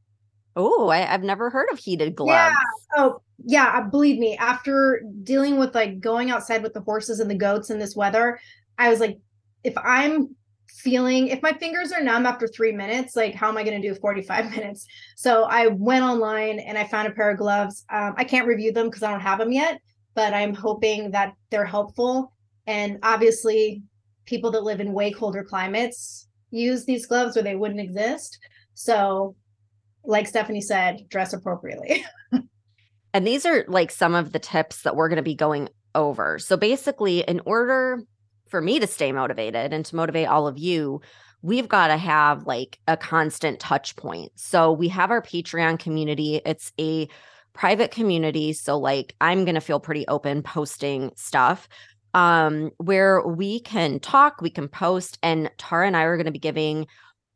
Oh, 0.56 0.88
I've 0.88 1.22
never 1.22 1.50
heard 1.50 1.68
of 1.72 1.78
heated 1.78 2.14
gloves. 2.14 2.32
Yeah. 2.32 2.96
Oh, 2.96 3.22
yeah. 3.44 3.72
Uh, 3.74 3.88
believe 3.88 4.18
me, 4.18 4.36
after 4.36 5.02
dealing 5.22 5.58
with 5.58 5.74
like 5.74 6.00
going 6.00 6.30
outside 6.30 6.62
with 6.62 6.74
the 6.74 6.80
horses 6.80 7.20
and 7.20 7.30
the 7.30 7.34
goats 7.34 7.70
in 7.70 7.78
this 7.78 7.96
weather, 7.96 8.38
I 8.78 8.88
was 8.88 9.00
like, 9.00 9.18
if 9.64 9.74
I'm 9.76 10.34
feeling, 10.68 11.28
if 11.28 11.42
my 11.42 11.52
fingers 11.52 11.92
are 11.92 12.02
numb 12.02 12.26
after 12.26 12.46
three 12.46 12.72
minutes, 12.72 13.16
like 13.16 13.34
how 13.34 13.48
am 13.48 13.56
I 13.56 13.64
going 13.64 13.80
to 13.80 13.88
do 13.88 13.94
45 13.94 14.50
minutes? 14.56 14.86
So 15.16 15.44
I 15.44 15.68
went 15.68 16.04
online 16.04 16.60
and 16.60 16.78
I 16.78 16.84
found 16.84 17.08
a 17.08 17.12
pair 17.12 17.30
of 17.30 17.38
gloves. 17.38 17.84
Um, 17.90 18.14
I 18.16 18.24
can't 18.24 18.46
review 18.46 18.72
them 18.72 18.86
because 18.86 19.02
I 19.02 19.10
don't 19.10 19.20
have 19.20 19.38
them 19.38 19.52
yet, 19.52 19.80
but 20.14 20.34
I'm 20.34 20.54
hoping 20.54 21.10
that 21.12 21.34
they're 21.50 21.64
helpful. 21.64 22.32
And 22.66 22.98
obviously, 23.02 23.82
people 24.26 24.50
that 24.52 24.64
live 24.64 24.80
in 24.80 24.92
way 24.92 25.10
colder 25.10 25.44
climates 25.44 26.28
use 26.50 26.84
these 26.84 27.06
gloves 27.06 27.36
or 27.36 27.42
they 27.42 27.56
wouldn't 27.56 27.80
exist. 27.80 28.38
So 28.74 29.34
like 30.04 30.26
Stephanie 30.26 30.60
said, 30.60 31.08
dress 31.08 31.32
appropriately. 31.32 32.04
and 33.12 33.26
these 33.26 33.46
are 33.46 33.64
like 33.68 33.90
some 33.90 34.14
of 34.14 34.32
the 34.32 34.38
tips 34.38 34.82
that 34.82 34.96
we're 34.96 35.08
going 35.08 35.16
to 35.16 35.22
be 35.22 35.34
going 35.34 35.68
over. 35.94 36.38
So 36.38 36.56
basically, 36.56 37.20
in 37.20 37.40
order 37.46 38.02
for 38.48 38.60
me 38.60 38.78
to 38.78 38.86
stay 38.86 39.12
motivated 39.12 39.72
and 39.72 39.84
to 39.86 39.96
motivate 39.96 40.28
all 40.28 40.46
of 40.46 40.58
you, 40.58 41.00
we've 41.42 41.68
got 41.68 41.88
to 41.88 41.96
have 41.96 42.46
like 42.46 42.78
a 42.88 42.96
constant 42.96 43.60
touch 43.60 43.96
point. 43.96 44.32
So 44.34 44.72
we 44.72 44.88
have 44.88 45.10
our 45.10 45.22
Patreon 45.22 45.78
community. 45.78 46.40
It's 46.44 46.72
a 46.80 47.08
private 47.52 47.90
community. 47.90 48.52
So 48.52 48.78
like 48.78 49.14
I'm 49.20 49.44
going 49.44 49.54
to 49.54 49.60
feel 49.60 49.80
pretty 49.80 50.06
open 50.08 50.42
posting 50.42 51.12
stuff 51.16 51.68
um 52.14 52.70
where 52.76 53.26
we 53.26 53.60
can 53.60 53.98
talk, 53.98 54.40
we 54.40 54.50
can 54.50 54.68
post 54.68 55.18
and 55.22 55.50
Tara 55.58 55.86
and 55.86 55.96
I 55.96 56.02
are 56.02 56.16
going 56.16 56.26
to 56.26 56.32
be 56.32 56.38
giving 56.38 56.86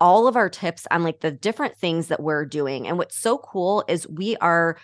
all 0.01 0.27
of 0.27 0.37
our 0.37 0.49
tips 0.49 0.87
on 0.91 1.03
like 1.03 1.21
the 1.21 1.31
different 1.31 1.77
things 1.77 2.09
that 2.09 2.23
we're 2.23 2.45
doing. 2.45 2.87
And 2.87 2.99
what's 2.99 3.21
so 3.21 3.39
cool 3.39 3.85
is 3.89 4.09
we 4.09 4.37
are 4.37 4.79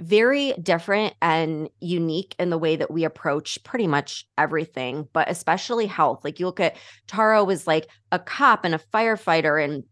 very 0.00 0.52
different 0.62 1.14
and 1.20 1.68
unique 1.80 2.34
in 2.38 2.50
the 2.50 2.58
way 2.58 2.74
that 2.76 2.90
we 2.90 3.04
approach 3.04 3.62
pretty 3.64 3.86
much 3.86 4.26
everything, 4.38 5.06
but 5.12 5.30
especially 5.30 5.86
health. 5.86 6.24
Like 6.24 6.40
you 6.40 6.46
look 6.46 6.60
at 6.60 6.76
Tara 7.06 7.44
was 7.44 7.66
like 7.66 7.86
a 8.10 8.18
cop 8.18 8.64
and 8.64 8.74
a 8.74 8.80
firefighter 8.92 9.62
and 9.62 9.84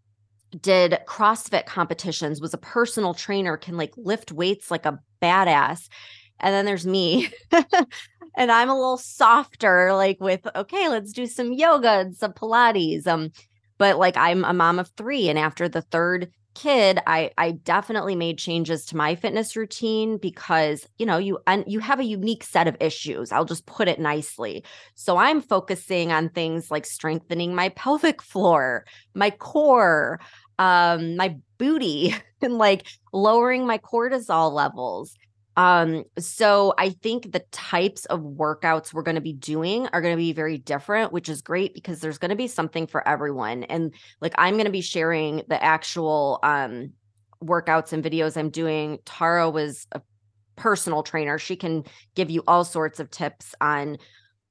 did 0.61 0.99
CrossFit 1.07 1.67
competitions, 1.67 2.41
was 2.41 2.55
a 2.55 2.59
personal 2.59 3.15
trainer, 3.15 3.57
can 3.57 3.77
like 3.77 3.93
lift 3.97 4.33
weights 4.33 4.71
like 4.71 4.87
a 4.87 4.99
badass. 5.21 5.89
And 6.41 6.55
then 6.55 6.65
there's 6.65 6.87
me. 6.87 7.31
and 8.37 8.51
I'm 8.51 8.71
a 8.71 8.75
little 8.75 8.99
softer, 8.99 9.93
like 9.93 10.19
with, 10.21 10.47
okay, 10.57 10.89
let's 10.89 11.13
do 11.13 11.27
some 11.27 11.53
yoga 11.53 11.91
and 11.91 12.17
some 12.17 12.33
Pilates. 12.33 13.07
Um, 13.07 13.31
but 13.79 13.99
like 13.99 14.17
I'm 14.17 14.45
a 14.45 14.53
mom 14.53 14.79
of 14.79 14.91
3 14.97 15.29
and 15.29 15.39
after 15.39 15.69
the 15.69 15.83
third 15.83 16.31
kid 16.55 16.99
i 17.07 17.31
i 17.39 17.53
definitely 17.53 18.17
made 18.17 18.37
changes 18.37 18.85
to 18.85 18.97
my 18.97 19.15
fitness 19.15 19.55
routine 19.55 20.17
because 20.19 20.89
you 20.99 21.07
know 21.07 21.17
you 21.17 21.39
and 21.47 21.63
you 21.69 21.79
have 21.79 22.01
a 22.01 22.05
unique 22.05 22.43
set 22.43 22.67
of 22.67 22.77
issues 22.81 23.31
i'll 23.31 23.45
just 23.45 23.67
put 23.67 23.87
it 23.87 24.01
nicely. 24.01 24.65
So 24.95 25.17
i'm 25.19 25.41
focusing 25.41 26.11
on 26.11 26.31
things 26.31 26.71
like 26.71 26.85
strengthening 26.87 27.55
my 27.55 27.69
pelvic 27.71 28.23
floor 28.23 28.85
my 29.15 29.31
core 29.31 30.19
um 30.59 31.17
my 31.17 31.37
booty 31.59 32.15
and 32.43 32.59
like 32.59 32.87
lowering 33.13 33.67
my 33.67 33.79
cortisol 33.79 34.53
levels 34.53 35.15
um, 35.59 36.05
so 36.21 36.73
I 36.79 36.91
think 36.91 37.33
the 37.33 37.45
types 37.51 38.05
of 38.05 38.21
workouts 38.21 38.95
we're 38.95 39.03
going 39.03 39.17
to 39.17 39.21
be 39.21 39.33
doing 39.33 39.89
are 39.89 40.01
going 40.01 40.15
to 40.15 40.17
be 40.17 40.33
very 40.33 40.57
different, 40.57 41.13
which 41.13 41.29
is 41.29 41.43
great 41.43 41.75
because 41.75 41.99
there's 41.99 42.17
going 42.17 42.29
to 42.29 42.37
be 42.37 42.47
something 42.47 42.87
for 42.87 43.07
everyone. 43.09 43.65
And 43.65 43.93
like 44.21 44.35
I'm 44.39 44.55
going 44.55 44.67
to 44.67 44.71
be 44.71 44.81
sharing 44.81 45.43
the 45.49 45.61
actual 45.61 46.39
um 46.45 46.93
workouts 47.43 47.93
and 47.93 48.05
videos 48.05 48.37
I'm 48.37 48.51
doing. 48.51 49.01
Tara 49.05 49.51
was 49.51 49.89
a 49.91 50.01
personal 50.55 51.03
trainer. 51.03 51.39
She 51.39 51.57
can 51.57 51.83
give 52.15 52.31
you 52.31 52.45
all 52.47 52.63
sorts 52.65 53.01
of 53.01 53.11
tips 53.11 53.53
on 53.61 53.99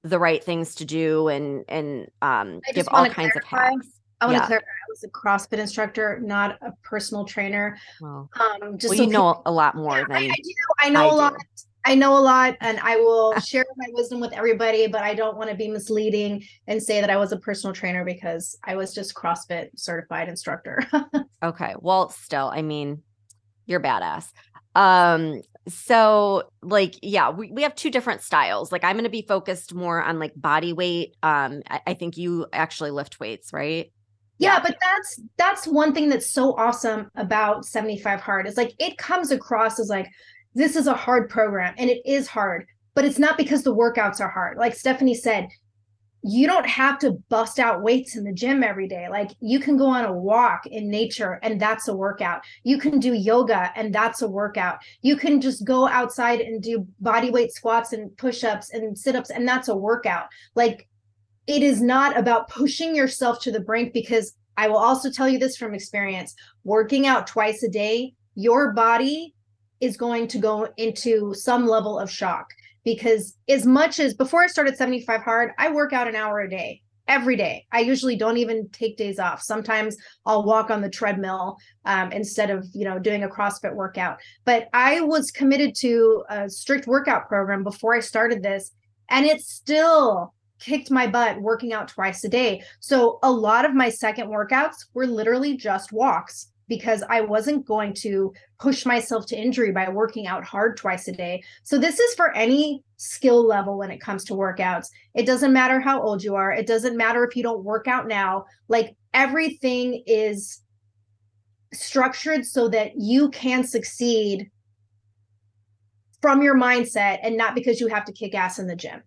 the 0.04 0.20
right 0.20 0.43
things 0.43 0.76
to 0.76 0.86
do 0.86 1.30
and 1.30 1.63
and 1.70 2.10
um 2.22 2.60
give 2.74 2.89
all 2.91 3.08
kinds 3.08 3.32
clarify. 3.32 3.39
of 3.39 3.46
hacks. 3.46 3.88
I 4.20 4.26
want 4.26 4.36
yeah. 4.36 4.41
to 4.41 4.48
clarify. 4.48 4.65
Was 4.89 5.04
a 5.04 5.10
CrossFit 5.10 5.60
instructor, 5.60 6.19
not 6.21 6.58
a 6.62 6.71
personal 6.84 7.26
trainer. 7.26 7.78
Um, 8.02 8.30
just 8.78 8.91
well, 8.91 8.97
so 8.97 9.04
you 9.04 9.10
know 9.10 9.41
a 9.45 9.52
lot 9.52 9.76
more 9.76 10.06
than 10.08 10.12
I, 10.12 10.26
I 10.26 10.36
do. 10.36 10.54
I 10.80 10.89
know 10.89 11.10
I 11.10 11.12
a 11.12 11.15
lot. 11.15 11.36
I 11.88 11.95
know 11.95 12.17
a 12.17 12.19
lot 12.19 12.58
and 12.60 12.80
I 12.82 12.97
will 12.97 13.39
share 13.39 13.65
my 13.78 13.88
wisdom 13.93 14.19
with 14.19 14.34
everybody, 14.34 14.88
but 14.88 15.04
I 15.04 15.13
don't 15.13 15.38
want 15.38 15.50
to 15.50 15.56
be 15.56 15.69
misleading 15.69 16.43
and 16.67 16.84
say 16.84 17.00
that 17.00 17.10
I 17.10 17.15
was 17.15 17.32
a 17.32 17.38
personal 17.38 17.73
trainer 17.73 18.04
because 18.04 18.58
I 18.65 18.76
was 18.76 18.93
just 18.93 19.15
CrossFit 19.15 19.69
certified 19.78 20.28
instructor. 20.28 20.86
okay. 21.43 21.76
Well, 21.80 22.10
still, 22.10 22.52
I 22.54 22.62
mean, 22.62 23.04
you're 23.67 23.80
badass. 23.80 24.26
Um, 24.76 25.41
so 25.69 26.52
like, 26.62 26.95
yeah, 27.02 27.30
we, 27.30 27.54
we 27.54 27.63
have 27.63 27.73
two 27.73 27.89
different 27.89 28.21
styles. 28.21 28.69
Like 28.69 28.84
I'm 28.84 28.95
going 28.95 29.06
to 29.06 29.10
be 29.10 29.21
focused 29.21 29.73
more 29.73 30.04
on 30.04 30.19
like 30.19 30.34
body 30.36 30.73
weight. 30.73 31.15
Um, 31.23 31.62
I, 31.69 31.82
I 31.88 31.93
think 31.93 32.17
you 32.17 32.47
actually 32.52 32.91
lift 32.91 33.21
weights, 33.21 33.54
right? 33.54 33.93
Yeah, 34.39 34.60
but 34.62 34.78
that's 34.82 35.21
that's 35.38 35.67
one 35.67 35.93
thing 35.93 36.10
that's 36.10 36.32
so 36.32 36.56
awesome 36.58 37.10
about 37.15 37.65
75 37.65 38.21
hard 38.21 38.47
is 38.47 38.58
like 38.58 38.73
it 38.80 38.97
comes 38.97 39.32
across 39.32 39.80
as 39.80 39.89
like 39.89 40.08
this 40.54 40.76
is 40.76 40.88
a 40.88 40.93
hard 40.93 41.30
program 41.30 41.73
and 41.78 41.89
it 41.89 42.02
is 42.06 42.28
hard, 42.28 42.65
but 42.93 43.06
it's 43.06 43.19
not 43.19 43.38
because 43.38 43.63
the 43.63 43.76
workouts 43.76 44.19
are 44.19 44.30
hard. 44.30 44.58
Like 44.58 44.76
Stephanie 44.76 45.15
said, 45.15 45.47
you 46.23 46.47
don't 46.47 46.67
have 46.67 47.00
to 47.00 47.12
bust 47.30 47.60
out 47.60 47.82
weights 47.82 48.15
in 48.15 48.23
the 48.23 48.34
gym 48.34 48.63
every 48.63 48.88
day. 48.88 49.08
Like 49.10 49.32
you 49.39 49.60
can 49.60 49.78
go 49.78 49.86
on 49.86 50.06
a 50.06 50.12
walk 50.12 50.65
in 50.65 50.89
nature 50.89 51.39
and 51.43 51.60
that's 51.60 51.88
a 51.88 51.95
workout. 51.95 52.41
You 52.63 52.78
can 52.80 53.00
do 53.00 53.13
yoga 53.13 53.71
and 53.76 53.93
that's 53.93 54.21
a 54.21 54.28
workout. 54.28 54.80
You 55.02 55.15
can 55.15 55.39
just 55.39 55.65
go 55.65 55.88
outside 55.88 56.41
and 56.41 56.62
do 56.62 56.88
body 57.00 57.30
weight 57.30 57.52
squats 57.52 57.93
and 57.93 58.15
push 58.17 58.43
ups 58.43 58.71
and 58.73 58.97
sit 58.97 59.15
ups 59.15 59.30
and 59.30 59.47
that's 59.47 59.67
a 59.67 59.76
workout. 59.76 60.26
Like 60.56 60.87
it 61.47 61.63
is 61.63 61.81
not 61.81 62.17
about 62.17 62.49
pushing 62.49 62.95
yourself 62.95 63.41
to 63.41 63.51
the 63.51 63.60
brink 63.60 63.93
because 63.93 64.33
I 64.57 64.67
will 64.67 64.77
also 64.77 65.10
tell 65.10 65.29
you 65.29 65.39
this 65.39 65.55
from 65.55 65.73
experience 65.73 66.36
working 66.63 67.07
out 67.07 67.27
twice 67.27 67.63
a 67.63 67.69
day, 67.69 68.13
your 68.36 68.73
body 68.73 69.33
is 69.79 69.97
going 69.97 70.27
to 70.27 70.39
go 70.39 70.67
into 70.77 71.33
some 71.33 71.67
level 71.67 71.97
of 71.99 72.12
shock 72.12 72.47
because 72.83 73.38
as 73.47 73.65
much 73.65 73.99
as 73.99 74.13
before 74.13 74.43
I 74.43 74.47
started 74.47 74.77
75 74.77 75.21
hard, 75.21 75.51
I 75.57 75.71
work 75.71 75.93
out 75.93 76.07
an 76.07 76.15
hour 76.15 76.39
a 76.39 76.49
day 76.49 76.81
every 77.07 77.36
day. 77.36 77.65
I 77.71 77.79
usually 77.79 78.15
don't 78.15 78.38
even 78.38 78.69
take 78.69 78.97
days 78.97 79.19
off. 79.19 79.41
Sometimes 79.41 79.95
I'll 80.25 80.43
walk 80.43 80.69
on 80.69 80.81
the 80.81 80.89
treadmill 80.89 81.57
um, 81.86 82.12
instead 82.12 82.49
of 82.49 82.67
you 82.73 82.86
know 82.86 82.99
doing 82.99 83.23
a 83.23 83.29
CrossFit 83.29 83.73
workout. 83.73 84.17
But 84.45 84.67
I 84.73 85.01
was 85.01 85.31
committed 85.31 85.75
to 85.79 86.23
a 86.29 86.49
strict 86.49 86.88
workout 86.88 87.27
program 87.27 87.63
before 87.63 87.95
I 87.95 87.99
started 87.99 88.43
this, 88.43 88.71
and 89.10 89.25
it 89.25 89.41
still 89.41 90.33
kicked 90.60 90.91
my 90.91 91.08
butt 91.08 91.41
working 91.41 91.74
out 91.74 91.88
twice 91.88 92.24
a 92.24 92.30
day. 92.30 92.63
So 92.80 93.20
a 93.24 93.32
lot 93.32 93.65
of 93.65 93.74
my 93.74 93.89
second 93.89 94.30
workouts 94.30 94.86
were 94.93 95.08
literally 95.08 95.58
just 95.58 95.91
walks 95.91 96.52
because 96.67 97.04
I 97.10 97.22
wasn't 97.22 97.65
going 97.65 97.93
to 97.96 98.34
push 98.60 98.86
myself 98.86 99.26
to 99.28 99.38
injury 99.38 99.72
by 99.72 99.89
working 99.89 100.28
out 100.28 100.43
hard 100.43 100.78
twice 100.78 101.08
a 101.08 101.12
day. 101.12 101.43
So, 101.63 101.78
this 101.78 102.00
is 102.00 102.13
for 102.15 102.36
any 102.36 102.84
skill 102.98 103.46
level 103.46 103.78
when 103.78 103.91
it 103.91 104.02
comes 104.02 104.24
to 104.26 104.34
workouts. 104.34 104.88
It 105.15 105.26
doesn't 105.26 105.54
matter 105.54 105.80
how 105.80 106.02
old 106.02 106.24
you 106.24 106.36
are, 106.36 106.52
it 106.52 106.67
doesn't 106.67 106.98
matter 106.98 107.24
if 107.24 107.36
you 107.36 107.43
don't 107.43 107.63
work 107.63 107.88
out 107.88 108.08
now. 108.08 108.46
Like 108.67 108.96
everything 109.13 110.04
is 110.06 110.62
structured 111.74 112.46
so 112.46 112.70
that 112.70 112.93
you 112.98 113.30
can 113.30 113.63
succeed 113.63 114.50
from 116.22 116.41
your 116.41 116.56
mindset 116.56 117.20
and 117.22 117.38
not 117.38 117.56
because 117.56 117.80
you 117.80 117.88
have 117.88 118.06
to 118.06 118.12
kick 118.12 118.34
ass 118.34 118.60
in 118.60 118.67
the 118.67 118.76
gym. 118.76 119.02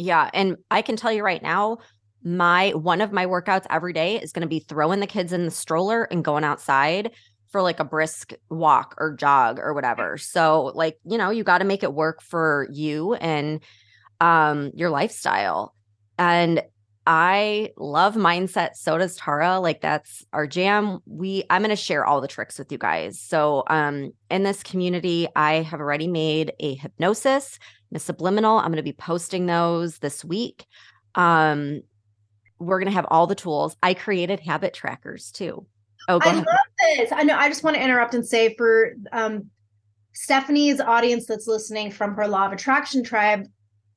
Yeah. 0.00 0.30
And 0.32 0.56
I 0.70 0.80
can 0.80 0.96
tell 0.96 1.12
you 1.12 1.22
right 1.22 1.42
now, 1.42 1.78
my 2.24 2.70
one 2.70 3.02
of 3.02 3.12
my 3.12 3.26
workouts 3.26 3.66
every 3.68 3.92
day 3.92 4.16
is 4.16 4.32
going 4.32 4.42
to 4.42 4.48
be 4.48 4.60
throwing 4.60 5.00
the 5.00 5.06
kids 5.06 5.32
in 5.32 5.44
the 5.44 5.50
stroller 5.50 6.04
and 6.04 6.24
going 6.24 6.42
outside 6.42 7.10
for 7.50 7.60
like 7.60 7.80
a 7.80 7.84
brisk 7.84 8.32
walk 8.48 8.94
or 8.96 9.14
jog 9.14 9.58
or 9.58 9.74
whatever. 9.74 10.16
So 10.16 10.72
like, 10.74 10.98
you 11.04 11.18
know, 11.18 11.28
you 11.28 11.44
got 11.44 11.58
to 11.58 11.64
make 11.66 11.82
it 11.82 11.92
work 11.92 12.22
for 12.22 12.66
you 12.72 13.14
and 13.14 13.60
um 14.22 14.70
your 14.74 14.88
lifestyle. 14.88 15.74
And 16.18 16.62
I 17.06 17.70
love 17.76 18.14
mindset. 18.14 18.76
So 18.76 18.96
does 18.96 19.16
Tara. 19.16 19.60
Like 19.60 19.82
that's 19.82 20.24
our 20.32 20.46
jam. 20.46 21.00
We 21.04 21.44
I'm 21.50 21.60
going 21.60 21.70
to 21.70 21.76
share 21.76 22.06
all 22.06 22.22
the 22.22 22.28
tricks 22.28 22.58
with 22.58 22.72
you 22.72 22.78
guys. 22.78 23.20
So 23.20 23.64
um 23.66 24.12
in 24.30 24.44
this 24.44 24.62
community, 24.62 25.28
I 25.36 25.56
have 25.62 25.80
already 25.80 26.08
made 26.08 26.52
a 26.58 26.74
hypnosis 26.74 27.58
a 27.94 27.98
subliminal. 27.98 28.58
I'm 28.58 28.66
going 28.66 28.76
to 28.76 28.82
be 28.82 28.92
posting 28.92 29.46
those 29.46 29.98
this 29.98 30.24
week. 30.24 30.66
Um 31.14 31.82
we're 32.60 32.78
going 32.78 32.90
to 32.90 32.94
have 32.94 33.06
all 33.10 33.26
the 33.26 33.34
tools. 33.34 33.74
I 33.82 33.94
created 33.94 34.38
habit 34.38 34.74
trackers 34.74 35.30
too. 35.32 35.66
Oh, 36.08 36.20
I 36.22 36.26
ahead. 36.28 36.36
love 36.36 36.98
this. 36.98 37.10
I 37.10 37.22
know. 37.22 37.34
I 37.34 37.48
just 37.48 37.64
want 37.64 37.76
to 37.76 37.82
interrupt 37.82 38.12
and 38.12 38.26
say 38.26 38.54
for 38.54 38.92
um, 39.12 39.46
Stephanie's 40.12 40.78
audience 40.78 41.24
that's 41.24 41.46
listening 41.46 41.90
from 41.90 42.14
her 42.14 42.28
Law 42.28 42.44
of 42.46 42.52
Attraction 42.52 43.02
Tribe 43.02 43.46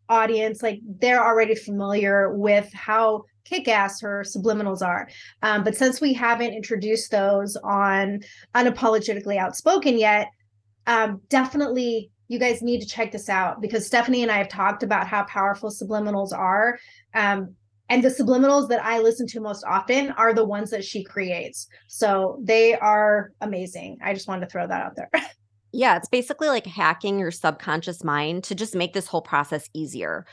audience, 0.07 0.63
like 0.63 0.79
they're 1.01 1.21
already 1.21 1.55
familiar 1.55 2.33
with 2.33 2.71
how 2.71 3.23
kick-ass 3.43 3.99
her 3.99 4.23
subliminals 4.25 4.81
are. 4.81 5.09
Um, 5.41 5.65
but 5.65 5.75
since 5.75 5.99
we 5.99 6.13
haven't 6.13 6.53
introduced 6.53 7.11
those 7.11 7.57
on 7.57 8.21
unapologetically 8.55 9.37
outspoken 9.37 9.97
yet, 9.97 10.29
um, 10.87 11.21
definitely 11.27 12.11
you 12.33 12.39
guys 12.39 12.61
need 12.63 12.81
to 12.81 12.87
check 12.87 13.11
this 13.11 13.29
out 13.29 13.61
because 13.61 13.85
Stephanie 13.85 14.23
and 14.23 14.31
I 14.31 14.39
have 14.39 14.49
talked 14.49 14.81
about 14.81 15.07
how 15.07 15.23
powerful 15.23 15.69
subliminals 15.69 16.33
are. 16.33 16.79
Um, 17.13 17.55
and 17.89 18.03
the 18.03 18.09
subliminals 18.09 18.69
that 18.69 18.83
I 18.83 18.99
listen 18.99 19.27
to 19.27 19.39
most 19.39 19.63
often 19.65 20.09
are 20.11 20.33
the 20.33 20.43
ones 20.43 20.71
that 20.71 20.83
she 20.83 21.03
creates. 21.03 21.67
So 21.87 22.39
they 22.41 22.75
are 22.75 23.31
amazing. 23.39 23.99
I 24.03 24.13
just 24.15 24.27
wanted 24.27 24.47
to 24.47 24.51
throw 24.51 24.65
that 24.65 24.81
out 24.81 24.95
there. 24.95 25.11
yeah, 25.71 25.95
it's 25.95 26.09
basically 26.09 26.47
like 26.47 26.65
hacking 26.65 27.19
your 27.19 27.29
subconscious 27.29 28.03
mind 28.03 28.45
to 28.45 28.55
just 28.55 28.75
make 28.75 28.93
this 28.93 29.05
whole 29.05 29.21
process 29.21 29.69
easier. 29.73 30.25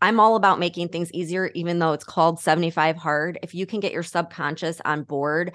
I'm 0.00 0.20
all 0.20 0.36
about 0.36 0.60
making 0.60 0.90
things 0.90 1.10
easier, 1.12 1.50
even 1.54 1.80
though 1.80 1.92
it's 1.92 2.04
called 2.04 2.38
75 2.38 2.96
hard. 2.96 3.38
If 3.42 3.52
you 3.52 3.66
can 3.66 3.80
get 3.80 3.92
your 3.92 4.04
subconscious 4.04 4.80
on 4.84 5.02
board, 5.02 5.54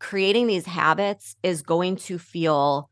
creating 0.00 0.48
these 0.48 0.66
habits 0.66 1.36
is 1.44 1.62
going 1.62 1.96
to 1.96 2.18
feel 2.18 2.90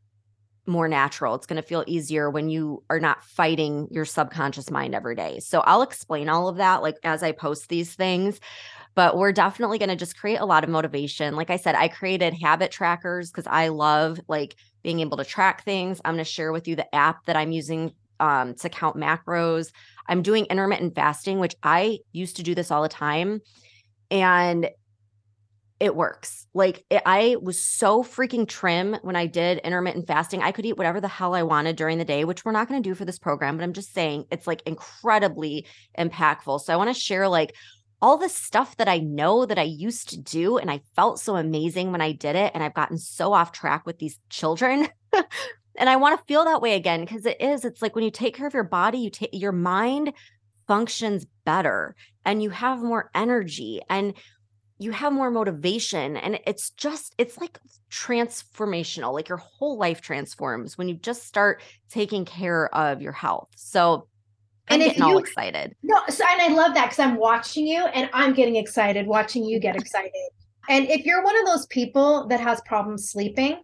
more 0.67 0.87
natural. 0.87 1.35
It's 1.35 1.45
going 1.45 1.61
to 1.61 1.67
feel 1.67 1.83
easier 1.87 2.29
when 2.29 2.49
you 2.49 2.83
are 2.89 2.99
not 2.99 3.23
fighting 3.23 3.87
your 3.91 4.05
subconscious 4.05 4.71
mind 4.71 4.95
every 4.95 5.15
day. 5.15 5.39
So 5.39 5.61
I'll 5.61 5.81
explain 5.81 6.29
all 6.29 6.47
of 6.47 6.57
that 6.57 6.81
like 6.81 6.97
as 7.03 7.23
I 7.23 7.31
post 7.31 7.69
these 7.69 7.93
things. 7.93 8.39
But 8.95 9.17
we're 9.17 9.33
definitely 9.33 9.77
going 9.77 9.89
to 9.89 9.95
just 9.97 10.17
create 10.17 10.39
a 10.39 10.45
lot 10.45 10.63
of 10.63 10.69
motivation. 10.69 11.35
Like 11.35 11.49
I 11.49 11.57
said, 11.57 11.75
I 11.75 11.89
created 11.89 12.33
habit 12.33 12.71
trackers 12.71 13.29
because 13.29 13.45
I 13.45 13.67
love 13.67 14.21
like 14.29 14.55
being 14.83 15.01
able 15.01 15.17
to 15.17 15.25
track 15.25 15.65
things. 15.65 15.99
I'm 16.05 16.13
going 16.13 16.23
to 16.23 16.29
share 16.29 16.53
with 16.53 16.65
you 16.67 16.77
the 16.77 16.95
app 16.95 17.25
that 17.25 17.35
I'm 17.35 17.51
using 17.51 17.93
um, 18.21 18.53
to 18.55 18.69
count 18.69 18.95
macros. 18.95 19.71
I'm 20.07 20.21
doing 20.21 20.45
intermittent 20.45 20.95
fasting, 20.95 21.39
which 21.39 21.55
I 21.61 21.99
used 22.13 22.37
to 22.37 22.43
do 22.43 22.55
this 22.55 22.71
all 22.71 22.83
the 22.83 22.89
time. 22.89 23.41
And 24.09 24.69
it 25.79 25.95
works. 25.95 26.47
Like 26.53 26.85
it, 26.89 27.01
I 27.05 27.35
was 27.41 27.61
so 27.61 28.01
freaking 28.01 28.47
trim 28.47 28.97
when 29.01 29.15
I 29.15 29.25
did 29.25 29.57
intermittent 29.59 30.07
fasting. 30.07 30.41
I 30.41 30.51
could 30.51 30.65
eat 30.65 30.77
whatever 30.77 31.01
the 31.01 31.07
hell 31.07 31.35
I 31.35 31.43
wanted 31.43 31.75
during 31.75 31.97
the 31.97 32.05
day, 32.05 32.23
which 32.23 32.45
we're 32.45 32.53
not 32.53 32.69
going 32.69 32.81
to 32.81 32.89
do 32.89 32.95
for 32.95 33.03
this 33.03 33.19
program, 33.19 33.57
but 33.57 33.63
I'm 33.63 33.73
just 33.73 33.93
saying 33.93 34.25
it's 34.31 34.47
like 34.47 34.61
incredibly 34.65 35.65
impactful. 35.97 36.61
So 36.61 36.73
I 36.73 36.77
want 36.77 36.93
to 36.93 36.99
share 36.99 37.27
like 37.27 37.55
all 38.01 38.17
the 38.17 38.29
stuff 38.29 38.77
that 38.77 38.87
I 38.87 38.99
know 38.99 39.45
that 39.45 39.59
I 39.59 39.63
used 39.63 40.09
to 40.09 40.19
do 40.19 40.57
and 40.57 40.71
I 40.71 40.81
felt 40.95 41.19
so 41.19 41.35
amazing 41.35 41.91
when 41.91 42.01
I 42.01 42.13
did 42.13 42.35
it 42.35 42.51
and 42.53 42.63
I've 42.63 42.73
gotten 42.73 42.97
so 42.97 43.33
off 43.33 43.51
track 43.51 43.85
with 43.85 43.99
these 43.99 44.19
children. 44.29 44.87
and 45.77 45.89
I 45.89 45.97
want 45.97 46.17
to 46.17 46.25
feel 46.25 46.45
that 46.45 46.61
way 46.61 46.75
again 46.75 47.01
because 47.01 47.25
it 47.25 47.41
is 47.41 47.65
it's 47.65 47.81
like 47.81 47.95
when 47.95 48.03
you 48.03 48.11
take 48.11 48.35
care 48.35 48.47
of 48.47 48.53
your 48.53 48.63
body, 48.63 48.99
you 48.99 49.09
take 49.09 49.31
your 49.33 49.51
mind 49.51 50.13
functions 50.67 51.25
better 51.45 51.95
and 52.23 52.41
you 52.41 52.49
have 52.49 52.81
more 52.81 53.09
energy 53.13 53.81
and 53.89 54.13
you 54.77 54.91
have 54.91 55.13
more 55.13 55.31
motivation 55.31 56.17
and 56.17 56.39
it's 56.45 56.71
just 56.71 57.15
it's 57.17 57.37
like 57.39 57.59
transformational 57.89 59.13
like 59.13 59.29
your 59.29 59.37
whole 59.37 59.77
life 59.77 60.01
transforms 60.01 60.77
when 60.77 60.89
you 60.89 60.95
just 60.95 61.23
start 61.25 61.61
taking 61.89 62.25
care 62.25 62.73
of 62.75 63.01
your 63.01 63.13
health. 63.13 63.49
So 63.55 64.07
I'm 64.67 64.81
and 64.81 64.89
getting 64.89 65.03
you, 65.03 65.09
all 65.09 65.17
excited. 65.17 65.75
No 65.83 66.01
so, 66.09 66.23
and 66.29 66.41
i 66.41 66.47
love 66.55 66.73
that 66.73 66.85
because 66.85 66.99
i'm 66.99 67.15
watching 67.17 67.67
you 67.67 67.85
and 67.85 68.09
i'm 68.13 68.33
getting 68.33 68.55
excited 68.55 69.07
watching 69.07 69.45
you 69.45 69.59
get 69.59 69.75
excited. 69.81 70.11
And 70.67 70.89
if 70.89 71.05
you're 71.05 71.23
one 71.23 71.37
of 71.37 71.45
those 71.45 71.67
people 71.67 72.27
that 72.27 72.39
has 72.39 72.59
problems 72.65 73.09
sleeping 73.09 73.61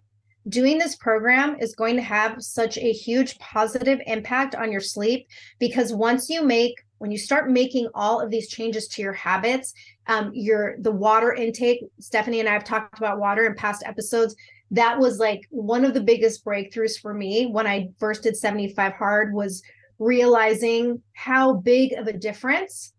doing 0.49 0.77
this 0.77 0.95
program 0.95 1.55
is 1.59 1.75
going 1.75 1.95
to 1.95 2.01
have 2.01 2.41
such 2.41 2.77
a 2.77 2.91
huge 2.91 3.37
positive 3.39 3.99
impact 4.07 4.55
on 4.55 4.71
your 4.71 4.81
sleep 4.81 5.27
because 5.59 5.93
once 5.93 6.29
you 6.29 6.43
make 6.43 6.75
when 7.01 7.11
you 7.11 7.17
start 7.17 7.49
making 7.49 7.87
all 7.95 8.21
of 8.21 8.29
these 8.29 8.47
changes 8.47 8.87
to 8.87 9.01
your 9.01 9.13
habits 9.13 9.73
um, 10.07 10.31
your 10.33 10.75
the 10.79 10.91
water 10.91 11.33
intake 11.33 11.83
stephanie 11.99 12.39
and 12.39 12.47
i 12.47 12.53
have 12.53 12.63
talked 12.63 12.97
about 12.97 13.19
water 13.19 13.45
in 13.45 13.55
past 13.55 13.83
episodes. 13.85 14.35
That 14.73 14.97
was 14.97 15.19
like 15.19 15.41
one 15.49 15.83
of 15.83 15.93
the 15.93 16.01
biggest 16.01 16.45
breakthroughs 16.45 16.97
for 16.99 17.13
me 17.13 17.47
when 17.47 17.67
i 17.67 17.89
first 17.99 18.23
did 18.23 18.37
75 18.37 18.93
hard 18.93 19.33
was 19.33 19.61
realizing 19.99 21.01
how 21.13 21.53
big 21.53 21.93
of 21.93 22.07
a 22.07 22.13
difference 22.13 22.93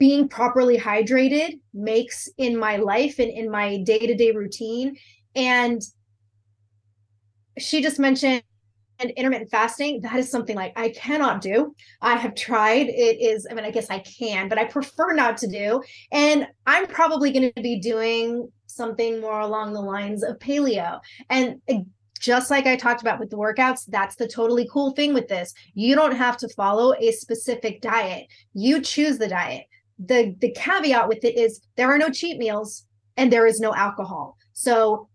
being 0.00 0.28
properly 0.28 0.78
hydrated 0.78 1.60
makes 1.74 2.28
in 2.38 2.58
my 2.58 2.76
life 2.76 3.18
and 3.18 3.30
in 3.30 3.50
my 3.50 3.76
day-to-day 3.82 4.32
routine. 4.32 4.96
And 5.36 5.80
she 7.58 7.82
just 7.82 7.98
mentioned 7.98 8.42
intermittent 9.08 9.50
fasting, 9.50 10.00
that 10.02 10.16
is 10.16 10.30
something 10.30 10.56
like 10.56 10.72
I 10.76 10.90
cannot 10.90 11.40
do. 11.40 11.74
I 12.02 12.16
have 12.16 12.34
tried. 12.34 12.88
It 12.88 13.20
is, 13.20 13.46
I 13.50 13.54
mean, 13.54 13.64
I 13.64 13.70
guess 13.70 13.88
I 13.88 14.00
can, 14.00 14.48
but 14.48 14.58
I 14.58 14.64
prefer 14.64 15.14
not 15.14 15.38
to 15.38 15.46
do. 15.46 15.82
And 16.12 16.46
I'm 16.66 16.86
probably 16.86 17.30
going 17.32 17.52
to 17.52 17.62
be 17.62 17.80
doing 17.80 18.50
something 18.66 19.20
more 19.20 19.40
along 19.40 19.72
the 19.72 19.80
lines 19.80 20.22
of 20.22 20.38
paleo. 20.38 21.00
And 21.30 21.60
eh, 21.68 21.80
just 22.20 22.50
like 22.50 22.66
I 22.66 22.76
talked 22.76 23.00
about 23.00 23.18
with 23.18 23.30
the 23.30 23.36
workouts, 23.36 23.86
that's 23.88 24.16
the 24.16 24.28
totally 24.28 24.68
cool 24.70 24.92
thing 24.92 25.14
with 25.14 25.26
this. 25.28 25.54
You 25.74 25.96
don't 25.96 26.16
have 26.16 26.36
to 26.38 26.48
follow 26.50 26.94
a 26.98 27.12
specific 27.12 27.80
diet. 27.80 28.26
You 28.52 28.82
choose 28.82 29.18
the 29.18 29.28
diet. 29.28 29.64
The 29.98 30.34
the 30.40 30.52
caveat 30.52 31.08
with 31.08 31.24
it 31.24 31.36
is 31.36 31.60
there 31.76 31.90
are 31.90 31.98
no 31.98 32.10
cheat 32.10 32.38
meals 32.38 32.86
and 33.16 33.32
there 33.32 33.46
is 33.46 33.60
no 33.60 33.74
alcohol. 33.74 34.36
So 34.52 35.08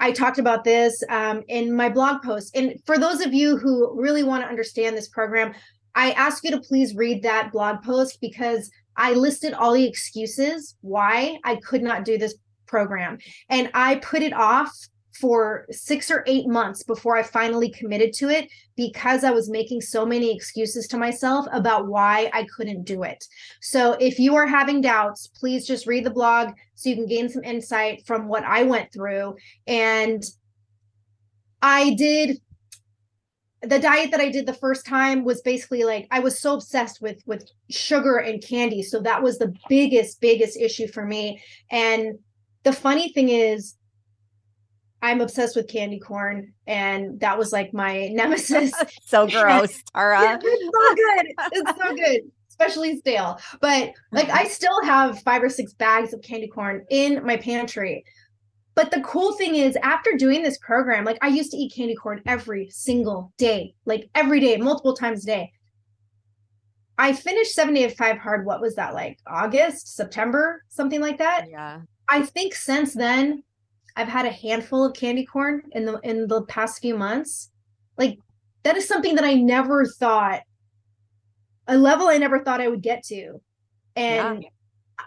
I 0.00 0.12
talked 0.12 0.38
about 0.38 0.64
this 0.64 1.02
um, 1.10 1.42
in 1.48 1.76
my 1.76 1.90
blog 1.90 2.22
post. 2.22 2.56
And 2.56 2.74
for 2.86 2.98
those 2.98 3.20
of 3.20 3.34
you 3.34 3.58
who 3.58 4.00
really 4.00 4.22
want 4.22 4.42
to 4.42 4.48
understand 4.48 4.96
this 4.96 5.08
program, 5.08 5.54
I 5.94 6.12
ask 6.12 6.42
you 6.42 6.50
to 6.52 6.60
please 6.60 6.96
read 6.96 7.22
that 7.22 7.52
blog 7.52 7.82
post 7.82 8.18
because 8.20 8.70
I 8.96 9.12
listed 9.12 9.52
all 9.52 9.74
the 9.74 9.86
excuses 9.86 10.74
why 10.80 11.38
I 11.44 11.56
could 11.56 11.82
not 11.82 12.04
do 12.04 12.16
this 12.16 12.34
program. 12.66 13.18
And 13.48 13.70
I 13.74 13.96
put 13.96 14.22
it 14.22 14.32
off 14.32 14.72
for 15.20 15.66
six 15.70 16.10
or 16.10 16.24
eight 16.26 16.48
months 16.48 16.82
before 16.82 17.16
I 17.16 17.22
finally 17.22 17.70
committed 17.70 18.12
to 18.14 18.28
it 18.28 18.50
because 18.76 19.22
I 19.24 19.30
was 19.30 19.50
making 19.50 19.82
so 19.82 20.06
many 20.06 20.34
excuses 20.34 20.86
to 20.88 20.96
myself 20.96 21.46
about 21.52 21.86
why 21.86 22.30
I 22.32 22.46
couldn't 22.56 22.84
do 22.84 23.02
it. 23.02 23.24
So 23.60 23.92
if 24.00 24.18
you 24.18 24.34
are 24.36 24.46
having 24.46 24.80
doubts, 24.80 25.26
please 25.28 25.66
just 25.66 25.86
read 25.86 26.04
the 26.04 26.10
blog 26.10 26.54
so 26.74 26.88
you 26.88 26.96
can 26.96 27.06
gain 27.06 27.28
some 27.28 27.44
insight 27.44 28.06
from 28.06 28.28
what 28.28 28.44
I 28.44 28.62
went 28.62 28.92
through. 28.92 29.36
And 29.66 30.24
I 31.60 31.94
did 31.94 32.40
the 33.62 33.78
diet 33.78 34.10
that 34.10 34.20
I 34.20 34.30
did 34.30 34.46
the 34.46 34.54
first 34.54 34.86
time 34.86 35.22
was 35.22 35.42
basically 35.42 35.84
like 35.84 36.08
I 36.10 36.20
was 36.20 36.40
so 36.40 36.54
obsessed 36.54 37.02
with 37.02 37.22
with 37.26 37.50
sugar 37.68 38.16
and 38.16 38.42
candy 38.42 38.82
so 38.82 39.00
that 39.00 39.22
was 39.22 39.38
the 39.38 39.54
biggest 39.68 40.18
biggest 40.18 40.56
issue 40.58 40.86
for 40.86 41.04
me 41.04 41.42
and 41.70 42.18
the 42.62 42.72
funny 42.72 43.12
thing 43.12 43.28
is 43.28 43.76
I'm 45.02 45.20
obsessed 45.20 45.56
with 45.56 45.68
candy 45.68 45.98
corn, 45.98 46.52
and 46.66 47.18
that 47.20 47.38
was 47.38 47.52
like 47.52 47.72
my 47.72 48.08
nemesis. 48.12 48.72
so 49.04 49.26
gross, 49.26 49.82
Tara. 49.94 50.38
it's 50.42 50.64
so 50.64 50.94
good. 50.94 51.26
It's 51.52 51.82
so 51.82 51.94
good, 51.94 52.20
especially 52.48 52.98
stale. 52.98 53.38
But 53.60 53.92
like, 54.12 54.28
I 54.28 54.44
still 54.44 54.82
have 54.84 55.22
five 55.22 55.42
or 55.42 55.48
six 55.48 55.72
bags 55.72 56.12
of 56.12 56.22
candy 56.22 56.48
corn 56.48 56.84
in 56.90 57.24
my 57.24 57.36
pantry. 57.36 58.04
But 58.74 58.90
the 58.90 59.00
cool 59.00 59.32
thing 59.32 59.56
is, 59.56 59.76
after 59.82 60.12
doing 60.16 60.42
this 60.42 60.58
program, 60.58 61.04
like 61.04 61.18
I 61.22 61.28
used 61.28 61.50
to 61.52 61.56
eat 61.56 61.74
candy 61.74 61.94
corn 61.94 62.22
every 62.26 62.68
single 62.70 63.32
day, 63.36 63.74
like 63.84 64.08
every 64.14 64.40
day, 64.40 64.56
multiple 64.56 64.94
times 64.94 65.24
a 65.24 65.26
day. 65.26 65.52
I 66.96 67.14
finished 67.14 67.54
75 67.54 68.18
hard. 68.18 68.44
What 68.44 68.60
was 68.60 68.74
that 68.74 68.92
like? 68.92 69.18
August, 69.26 69.96
September, 69.96 70.62
something 70.68 71.00
like 71.00 71.16
that. 71.16 71.46
Yeah. 71.50 71.80
I 72.10 72.22
think 72.22 72.54
since 72.54 72.92
then 72.92 73.42
I've 73.96 74.08
had 74.08 74.26
a 74.26 74.30
handful 74.30 74.84
of 74.84 74.94
candy 74.94 75.24
corn 75.24 75.62
in 75.72 75.84
the 75.84 75.98
in 76.00 76.26
the 76.26 76.42
past 76.42 76.80
few 76.80 76.96
months. 76.96 77.50
Like 77.98 78.18
that 78.62 78.76
is 78.76 78.86
something 78.86 79.14
that 79.16 79.24
I 79.24 79.34
never 79.34 79.86
thought 79.86 80.42
a 81.66 81.76
level 81.76 82.08
I 82.08 82.18
never 82.18 82.42
thought 82.42 82.60
I 82.60 82.68
would 82.68 82.82
get 82.82 83.04
to. 83.04 83.40
And 83.96 84.42
yeah. 84.42 85.04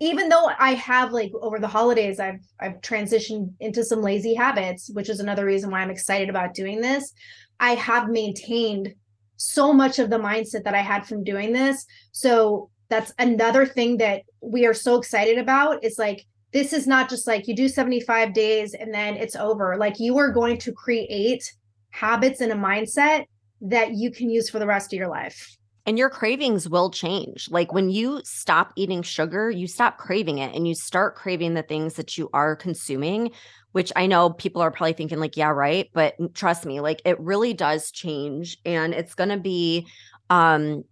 even 0.00 0.28
though 0.28 0.50
I 0.58 0.74
have 0.74 1.12
like 1.12 1.32
over 1.40 1.58
the 1.58 1.68
holidays 1.68 2.20
I've 2.20 2.40
I've 2.60 2.80
transitioned 2.80 3.52
into 3.60 3.84
some 3.84 4.02
lazy 4.02 4.34
habits, 4.34 4.90
which 4.92 5.08
is 5.08 5.20
another 5.20 5.44
reason 5.44 5.70
why 5.70 5.80
I'm 5.80 5.90
excited 5.90 6.28
about 6.28 6.54
doing 6.54 6.80
this. 6.80 7.12
I 7.60 7.74
have 7.74 8.08
maintained 8.08 8.94
so 9.36 9.72
much 9.72 9.98
of 9.98 10.10
the 10.10 10.18
mindset 10.18 10.64
that 10.64 10.74
I 10.74 10.80
had 10.80 11.06
from 11.06 11.24
doing 11.24 11.52
this. 11.52 11.84
So 12.12 12.70
that's 12.88 13.12
another 13.18 13.66
thing 13.66 13.98
that 13.98 14.22
we 14.40 14.66
are 14.66 14.74
so 14.74 14.96
excited 14.96 15.38
about 15.38 15.84
is 15.84 15.98
like 15.98 16.24
this 16.56 16.72
is 16.72 16.86
not 16.86 17.10
just 17.10 17.26
like 17.26 17.46
you 17.46 17.54
do 17.54 17.68
75 17.68 18.32
days 18.32 18.72
and 18.72 18.92
then 18.94 19.14
it's 19.14 19.36
over. 19.36 19.76
Like 19.76 20.00
you 20.00 20.16
are 20.16 20.30
going 20.30 20.56
to 20.60 20.72
create 20.72 21.52
habits 21.90 22.40
and 22.40 22.50
a 22.50 22.54
mindset 22.54 23.26
that 23.60 23.92
you 23.92 24.10
can 24.10 24.30
use 24.30 24.48
for 24.48 24.58
the 24.58 24.66
rest 24.66 24.90
of 24.90 24.96
your 24.96 25.08
life. 25.08 25.54
And 25.84 25.98
your 25.98 26.08
cravings 26.08 26.66
will 26.66 26.90
change. 26.90 27.50
Like 27.50 27.74
when 27.74 27.90
you 27.90 28.22
stop 28.24 28.72
eating 28.74 29.02
sugar, 29.02 29.50
you 29.50 29.66
stop 29.66 29.98
craving 29.98 30.38
it 30.38 30.54
and 30.54 30.66
you 30.66 30.74
start 30.74 31.14
craving 31.14 31.52
the 31.52 31.62
things 31.62 31.92
that 31.96 32.16
you 32.16 32.30
are 32.32 32.56
consuming, 32.56 33.32
which 33.72 33.92
I 33.94 34.06
know 34.06 34.30
people 34.30 34.62
are 34.62 34.70
probably 34.70 34.94
thinking, 34.94 35.20
like, 35.20 35.36
yeah, 35.36 35.50
right. 35.50 35.90
But 35.92 36.14
trust 36.32 36.64
me, 36.64 36.80
like 36.80 37.02
it 37.04 37.20
really 37.20 37.52
does 37.52 37.90
change. 37.90 38.56
And 38.64 38.94
it's 38.94 39.14
going 39.14 39.28
to 39.28 39.36
be, 39.36 39.86
um, 40.30 40.84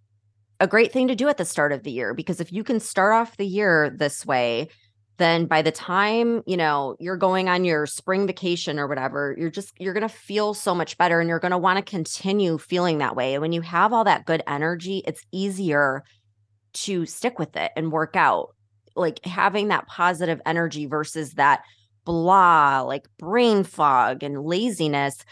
a 0.59 0.67
great 0.67 0.93
thing 0.93 1.07
to 1.07 1.15
do 1.15 1.27
at 1.27 1.37
the 1.37 1.43
start 1.43 1.73
of 1.73 1.83
the 1.83 1.91
year 1.91 2.13
because 2.13 2.39
if 2.39 2.53
you 2.53 2.63
can 2.63 2.79
start 2.79 3.13
off 3.13 3.35
the 3.35 3.45
year 3.45 3.93
this 3.97 4.25
way, 4.25 4.69
then 5.17 5.45
by 5.45 5.61
the 5.61 5.71
time 5.71 6.43
you 6.45 6.57
know 6.57 6.95
you're 6.99 7.17
going 7.17 7.47
on 7.47 7.63
your 7.63 7.85
spring 7.85 8.27
vacation 8.27 8.79
or 8.79 8.87
whatever 8.87 9.35
you're 9.37 9.49
just 9.49 9.73
you're 9.79 9.93
going 9.93 10.07
to 10.07 10.09
feel 10.09 10.53
so 10.53 10.75
much 10.75 10.97
better 10.97 11.19
and 11.19 11.29
you're 11.29 11.39
going 11.39 11.51
to 11.51 11.57
want 11.57 11.77
to 11.77 11.83
continue 11.83 12.57
feeling 12.57 12.99
that 12.99 13.15
way. 13.15 13.33
And 13.33 13.41
when 13.41 13.51
you 13.51 13.61
have 13.61 13.93
all 13.93 14.03
that 14.03 14.25
good 14.25 14.43
energy 14.47 15.03
it's 15.05 15.21
easier 15.31 16.03
to 16.73 17.05
stick 17.05 17.39
with 17.39 17.55
it 17.55 17.71
and 17.75 17.91
work 17.91 18.15
out. 18.15 18.49
Like 18.95 19.23
having 19.25 19.69
that 19.69 19.87
positive 19.87 20.41
energy 20.45 20.85
versus 20.85 21.33
that 21.33 21.63
blah 22.05 22.81
like 22.81 23.07
brain 23.17 23.63
fog 23.63 24.23
and 24.23 24.43
laziness 24.43 25.25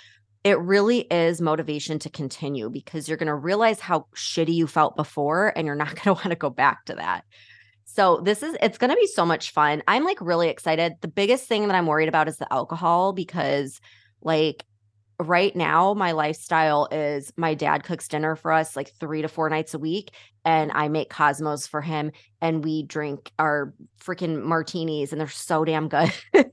it 0.43 0.60
really 0.60 1.02
is 1.02 1.39
motivation 1.39 2.00
to 2.00 2.10
continue 2.10 2.69
because 2.69 3.08
you're 3.08 3.17
going 3.17 3.28
to 3.28 3.36
realize 3.36 3.80
how 3.80 4.08
shitty 4.15 4.54
you 4.54 4.67
felt 4.67 4.96
before 4.96 5.54
and 5.56 5.65
you're 5.65 5.76
not 5.76 5.89
going 5.96 6.04
to 6.04 6.13
want 6.13 6.30
to 6.32 6.36
go 6.36 6.50
back 6.50 6.84
to 6.86 6.96
that 6.96 7.24
so 7.93 8.21
this 8.23 8.41
is 8.41 8.58
it's 8.60 8.79
going 8.79 8.89
to 8.89 8.95
be 8.95 9.06
so 9.06 9.23
much 9.23 9.51
fun. 9.51 9.84
I'm 9.88 10.03
like 10.03 10.19
really 10.19 10.49
excited. 10.49 10.95
The 11.01 11.08
biggest 11.08 11.47
thing 11.47 11.67
that 11.67 11.75
I'm 11.75 11.86
worried 11.86 12.10
about 12.10 12.27
is 12.27 12.38
the 12.38 12.51
alcohol 12.51 13.13
because 13.13 13.79
like 14.23 14.65
right 15.19 15.56
now 15.56 15.93
my 15.93 16.12
lifestyle 16.12 16.88
is 16.91 17.32
my 17.38 17.53
dad 17.53 17.84
cooks 17.84 18.08
dinner 18.08 18.36
for 18.36 18.51
us 18.51 18.75
like 18.75 18.91
3 18.99 19.21
to 19.21 19.27
4 19.27 19.47
nights 19.51 19.75
a 19.75 19.79
week 19.79 20.10
and 20.43 20.71
I 20.71 20.88
make 20.88 21.12
cosmos 21.12 21.67
for 21.67 21.82
him 21.82 22.12
and 22.41 22.63
we 22.63 22.82
drink 22.82 23.32
our 23.38 23.75
freaking 24.03 24.41
martinis 24.41 25.12
and 25.12 25.21
they're 25.21 25.29
so 25.29 25.63
damn 25.63 25.88
good. 25.88 26.12
well, 26.34 26.43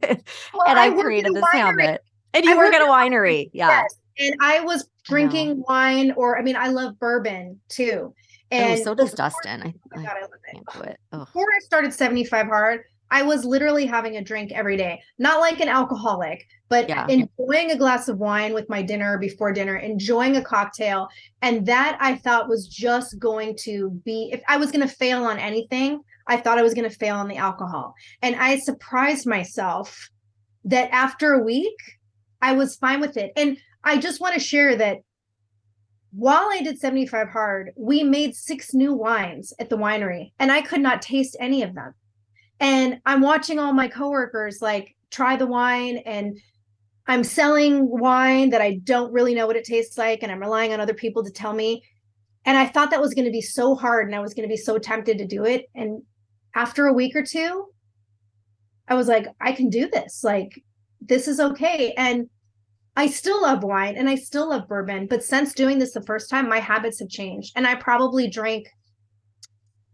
and 0.68 0.78
I, 0.78 0.88
I 0.88 0.90
created 0.90 1.34
this 1.34 1.44
habit. 1.52 2.02
And 2.34 2.44
you 2.44 2.52
I 2.52 2.56
work 2.58 2.74
at 2.74 2.82
a 2.82 2.84
winery. 2.84 3.48
Yeah. 3.54 3.68
Yes. 3.68 3.96
And 4.18 4.36
I 4.42 4.60
was 4.60 4.86
drinking 5.04 5.64
wine 5.66 6.12
or 6.18 6.38
I 6.38 6.42
mean 6.42 6.56
I 6.56 6.68
love 6.68 6.98
bourbon 6.98 7.60
too. 7.70 8.14
Oh, 8.52 8.56
and 8.56 8.80
oh, 8.80 8.82
so 8.82 8.94
does 8.94 9.12
Dustin. 9.12 9.62
I, 9.62 9.74
oh 9.96 10.02
God, 10.02 10.16
I 10.16 10.20
love 10.22 10.30
it. 10.32 10.52
Can't 10.52 10.66
do 10.74 10.80
it. 10.90 10.98
Before 11.10 11.44
I 11.44 11.58
started 11.60 11.92
75 11.92 12.46
hard, 12.46 12.84
I 13.10 13.22
was 13.22 13.44
literally 13.44 13.86
having 13.86 14.16
a 14.16 14.24
drink 14.24 14.52
every 14.52 14.76
day. 14.76 15.02
Not 15.18 15.40
like 15.40 15.60
an 15.60 15.68
alcoholic, 15.68 16.46
but 16.68 16.88
yeah. 16.88 17.06
enjoying 17.08 17.72
a 17.72 17.76
glass 17.76 18.08
of 18.08 18.18
wine 18.18 18.54
with 18.54 18.68
my 18.68 18.82
dinner 18.82 19.18
before 19.18 19.52
dinner, 19.52 19.76
enjoying 19.76 20.36
a 20.36 20.42
cocktail. 20.42 21.08
And 21.42 21.66
that 21.66 21.98
I 22.00 22.16
thought 22.16 22.48
was 22.48 22.68
just 22.68 23.18
going 23.18 23.56
to 23.62 23.90
be, 24.04 24.30
if 24.32 24.42
I 24.48 24.56
was 24.56 24.70
going 24.70 24.86
to 24.86 24.94
fail 24.94 25.24
on 25.24 25.38
anything, 25.38 26.00
I 26.28 26.36
thought 26.36 26.58
I 26.58 26.62
was 26.62 26.74
going 26.74 26.88
to 26.88 26.96
fail 26.96 27.16
on 27.16 27.26
the 27.26 27.36
alcohol. 27.36 27.94
And 28.22 28.36
I 28.36 28.58
surprised 28.58 29.26
myself 29.26 30.08
that 30.64 30.90
after 30.92 31.32
a 31.32 31.42
week, 31.42 31.76
I 32.40 32.52
was 32.52 32.76
fine 32.76 33.00
with 33.00 33.16
it. 33.16 33.32
And 33.36 33.58
I 33.82 33.98
just 33.98 34.20
want 34.20 34.34
to 34.34 34.40
share 34.40 34.76
that 34.76 34.98
while 36.12 36.48
I 36.50 36.62
did 36.62 36.78
75 36.78 37.28
hard, 37.28 37.72
we 37.76 38.02
made 38.02 38.34
six 38.34 38.74
new 38.74 38.92
wines 38.92 39.52
at 39.58 39.70
the 39.70 39.78
winery 39.78 40.32
and 40.38 40.50
I 40.50 40.60
could 40.60 40.80
not 40.80 41.02
taste 41.02 41.36
any 41.38 41.62
of 41.62 41.74
them. 41.74 41.94
And 42.58 43.00
I'm 43.06 43.20
watching 43.20 43.58
all 43.58 43.72
my 43.72 43.88
coworkers 43.88 44.60
like 44.60 44.96
try 45.10 45.36
the 45.36 45.46
wine 45.46 45.98
and 45.98 46.38
I'm 47.06 47.24
selling 47.24 47.88
wine 47.88 48.50
that 48.50 48.60
I 48.60 48.80
don't 48.84 49.12
really 49.12 49.34
know 49.34 49.46
what 49.46 49.56
it 49.56 49.64
tastes 49.64 49.96
like 49.96 50.22
and 50.22 50.30
I'm 50.30 50.40
relying 50.40 50.72
on 50.72 50.80
other 50.80 50.94
people 50.94 51.24
to 51.24 51.30
tell 51.30 51.52
me. 51.52 51.82
And 52.44 52.56
I 52.56 52.66
thought 52.66 52.90
that 52.90 53.00
was 53.00 53.14
going 53.14 53.24
to 53.24 53.30
be 53.30 53.40
so 53.40 53.74
hard 53.74 54.06
and 54.06 54.14
I 54.14 54.20
was 54.20 54.34
going 54.34 54.48
to 54.48 54.52
be 54.52 54.56
so 54.56 54.78
tempted 54.78 55.18
to 55.18 55.26
do 55.26 55.44
it. 55.44 55.66
And 55.74 56.02
after 56.54 56.86
a 56.86 56.92
week 56.92 57.14
or 57.14 57.24
two, 57.24 57.66
I 58.88 58.94
was 58.94 59.08
like, 59.08 59.28
I 59.40 59.52
can 59.52 59.70
do 59.70 59.88
this. 59.88 60.24
Like, 60.24 60.62
this 61.00 61.28
is 61.28 61.38
okay. 61.38 61.92
And 61.96 62.28
I 63.00 63.06
still 63.06 63.40
love 63.40 63.64
wine 63.64 63.96
and 63.96 64.10
I 64.10 64.14
still 64.14 64.50
love 64.50 64.68
bourbon, 64.68 65.06
but 65.06 65.24
since 65.24 65.54
doing 65.54 65.78
this 65.78 65.94
the 65.94 66.02
first 66.02 66.28
time, 66.28 66.50
my 66.50 66.58
habits 66.58 66.98
have 67.00 67.08
changed. 67.08 67.54
And 67.56 67.66
I 67.66 67.74
probably 67.74 68.28
drink 68.28 68.68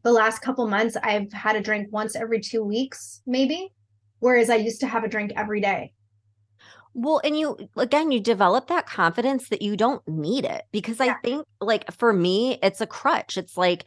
the 0.03 0.11
last 0.11 0.41
couple 0.41 0.67
months, 0.67 0.97
I've 1.01 1.33
had 1.33 1.55
a 1.55 1.61
drink 1.61 1.87
once 1.93 2.17
every 2.17 2.41
two 2.41 2.65
weeks, 2.65 3.23
maybe, 3.25 3.73
whereas 4.19 4.51
I 4.51 4.57
used 4.57 4.81
to 4.81 4.89
have 4.89 5.05
a 5.05 5.09
drink 5.09 5.31
every 5.37 5.61
day. 5.61 5.93
Well, 6.95 7.21
and 7.23 7.39
you 7.39 7.57
again, 7.77 8.11
you 8.11 8.19
develop 8.19 8.67
that 8.67 8.87
confidence 8.87 9.51
that 9.51 9.63
you 9.63 9.77
don't 9.77 10.03
need 10.09 10.45
it 10.45 10.65
because 10.73 10.99
yeah. 10.99 11.13
I 11.13 11.15
think, 11.23 11.47
like, 11.61 11.89
for 11.93 12.13
me, 12.13 12.59
it's 12.61 12.81
a 12.81 12.89
crutch. 12.89 13.37
It's 13.37 13.57
like, 13.57 13.85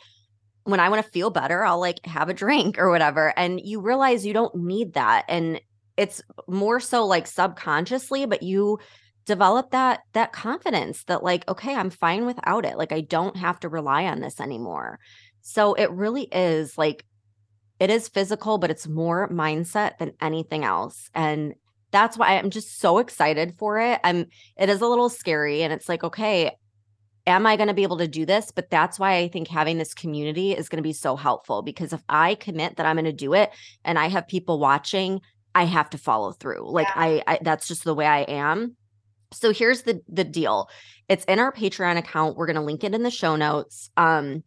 when 0.63 0.79
I 0.79 0.87
want 0.87 1.03
to 1.03 1.11
feel 1.11 1.29
better, 1.29 1.65
I'll 1.65 1.81
like 1.81 2.05
have 2.05 2.29
a 2.29 2.33
drink 2.33 2.79
or 2.79 2.89
whatever. 2.89 3.33
And 3.35 3.59
you 3.61 3.81
realize 3.81 4.25
you 4.25 4.33
don't 4.33 4.55
need 4.55 4.93
that. 4.93 5.25
And 5.27 5.59
it's 5.97 6.21
more 6.47 6.79
so 6.79 7.05
like 7.05 7.27
subconsciously, 7.27 8.25
but 8.25 8.43
you 8.43 8.79
develop 9.29 9.69
that 9.69 9.99
that 10.13 10.33
confidence 10.33 11.03
that 11.03 11.21
like 11.23 11.47
okay 11.47 11.75
i'm 11.75 11.91
fine 11.91 12.25
without 12.25 12.65
it. 12.65 12.79
Like 12.79 12.91
i 12.91 13.01
don't 13.01 13.37
have 13.37 13.59
to 13.59 13.69
rely 13.69 14.05
on 14.05 14.21
this 14.21 14.41
anymore. 14.41 14.99
So 15.41 15.75
it 15.75 15.91
really 15.91 16.23
is 16.23 16.79
like 16.79 17.05
it 17.79 17.91
is 17.91 18.07
physical 18.07 18.57
but 18.57 18.71
it's 18.71 18.87
more 18.87 19.29
mindset 19.29 19.99
than 19.99 20.13
anything 20.19 20.63
else 20.63 21.11
and 21.13 21.53
that's 21.91 22.17
why 22.17 22.37
i'm 22.37 22.49
just 22.49 22.79
so 22.79 22.97
excited 22.97 23.53
for 23.59 23.79
it. 23.79 23.99
I'm 24.03 24.25
it 24.57 24.67
is 24.67 24.81
a 24.81 24.87
little 24.87 25.09
scary 25.09 25.61
and 25.61 25.71
it's 25.71 25.87
like 25.87 26.03
okay 26.03 26.57
am 27.27 27.45
i 27.45 27.55
going 27.55 27.67
to 27.67 27.75
be 27.75 27.83
able 27.83 27.99
to 27.99 28.07
do 28.07 28.25
this? 28.25 28.51
But 28.51 28.71
that's 28.71 28.97
why 28.97 29.17
i 29.17 29.27
think 29.27 29.47
having 29.47 29.77
this 29.77 29.93
community 29.93 30.53
is 30.53 30.69
going 30.69 30.81
to 30.81 30.89
be 30.89 30.93
so 31.05 31.15
helpful 31.15 31.61
because 31.61 31.93
if 31.93 32.01
i 32.09 32.33
commit 32.33 32.77
that 32.77 32.87
i'm 32.87 32.95
going 32.95 33.05
to 33.05 33.13
do 33.27 33.35
it 33.35 33.51
and 33.85 33.99
i 33.99 34.07
have 34.07 34.27
people 34.27 34.57
watching 34.57 35.21
i 35.53 35.65
have 35.65 35.91
to 35.91 35.99
follow 35.99 36.31
through. 36.31 36.67
Like 36.71 36.87
yeah. 36.87 37.03
I, 37.05 37.23
I 37.27 37.39
that's 37.43 37.67
just 37.67 37.83
the 37.83 37.93
way 37.93 38.07
i 38.07 38.21
am 38.21 38.75
so 39.31 39.51
here's 39.51 39.83
the 39.83 40.01
the 40.07 40.23
deal. 40.23 40.69
It's 41.07 41.25
in 41.25 41.39
our 41.39 41.51
Patreon 41.51 41.97
account. 41.97 42.37
We're 42.37 42.45
going 42.45 42.55
to 42.55 42.61
link 42.61 42.83
it 42.83 42.93
in 42.93 43.03
the 43.03 43.11
show 43.11 43.35
notes. 43.35 43.89
Um 43.97 44.43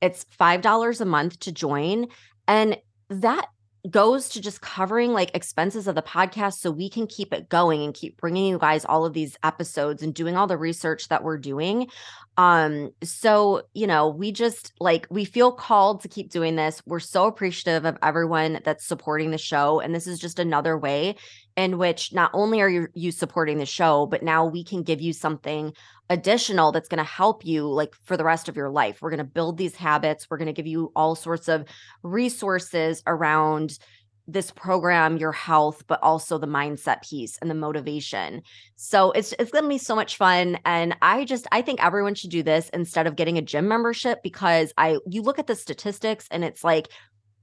it's 0.00 0.26
$5 0.38 1.00
a 1.00 1.04
month 1.06 1.38
to 1.40 1.52
join 1.52 2.08
and 2.46 2.76
that 3.08 3.46
goes 3.90 4.30
to 4.30 4.40
just 4.40 4.62
covering 4.62 5.12
like 5.12 5.30
expenses 5.34 5.86
of 5.86 5.94
the 5.94 6.02
podcast 6.02 6.54
so 6.54 6.70
we 6.70 6.88
can 6.88 7.06
keep 7.06 7.32
it 7.34 7.50
going 7.50 7.82
and 7.82 7.92
keep 7.92 8.18
bringing 8.18 8.46
you 8.46 8.58
guys 8.58 8.84
all 8.84 9.04
of 9.04 9.12
these 9.12 9.36
episodes 9.42 10.02
and 10.02 10.14
doing 10.14 10.36
all 10.36 10.46
the 10.46 10.56
research 10.56 11.08
that 11.08 11.22
we're 11.22 11.38
doing. 11.38 11.88
Um 12.36 12.90
so 13.02 13.62
you 13.74 13.86
know 13.86 14.08
we 14.08 14.32
just 14.32 14.72
like 14.80 15.06
we 15.10 15.24
feel 15.24 15.52
called 15.52 16.02
to 16.02 16.08
keep 16.08 16.30
doing 16.30 16.56
this. 16.56 16.82
We're 16.86 17.00
so 17.00 17.26
appreciative 17.26 17.84
of 17.84 17.98
everyone 18.02 18.60
that's 18.64 18.86
supporting 18.86 19.30
the 19.30 19.38
show 19.38 19.80
and 19.80 19.94
this 19.94 20.06
is 20.06 20.18
just 20.18 20.38
another 20.38 20.78
way 20.78 21.16
in 21.56 21.78
which 21.78 22.12
not 22.12 22.30
only 22.34 22.60
are 22.60 22.68
you, 22.68 22.88
you 22.94 23.12
supporting 23.12 23.58
the 23.58 23.66
show 23.66 24.06
but 24.06 24.22
now 24.22 24.46
we 24.46 24.64
can 24.64 24.82
give 24.82 25.00
you 25.00 25.12
something 25.12 25.72
additional 26.10 26.72
that's 26.72 26.88
going 26.88 26.98
to 26.98 27.04
help 27.04 27.44
you 27.44 27.66
like 27.66 27.94
for 28.04 28.16
the 28.16 28.24
rest 28.24 28.48
of 28.48 28.56
your 28.56 28.70
life. 28.70 28.98
We're 29.00 29.10
going 29.10 29.18
to 29.18 29.24
build 29.24 29.56
these 29.56 29.74
habits. 29.74 30.28
We're 30.28 30.36
going 30.36 30.46
to 30.46 30.52
give 30.52 30.66
you 30.66 30.92
all 30.94 31.14
sorts 31.14 31.48
of 31.48 31.64
resources 32.02 33.02
around 33.06 33.78
this 34.26 34.50
program 34.50 35.18
your 35.18 35.32
health 35.32 35.84
but 35.86 36.02
also 36.02 36.38
the 36.38 36.46
mindset 36.46 37.02
piece 37.08 37.36
and 37.38 37.50
the 37.50 37.54
motivation. 37.54 38.42
So 38.76 39.12
it's 39.12 39.34
it's 39.38 39.50
going 39.50 39.64
to 39.64 39.68
be 39.68 39.78
so 39.78 39.94
much 39.94 40.16
fun 40.16 40.58
and 40.64 40.96
i 41.02 41.24
just 41.24 41.46
i 41.52 41.60
think 41.60 41.84
everyone 41.84 42.14
should 42.14 42.30
do 42.30 42.42
this 42.42 42.70
instead 42.70 43.06
of 43.06 43.16
getting 43.16 43.36
a 43.36 43.42
gym 43.42 43.68
membership 43.68 44.22
because 44.22 44.72
i 44.78 44.96
you 45.06 45.20
look 45.20 45.38
at 45.38 45.46
the 45.46 45.54
statistics 45.54 46.26
and 46.30 46.42
it's 46.42 46.64
like 46.64 46.88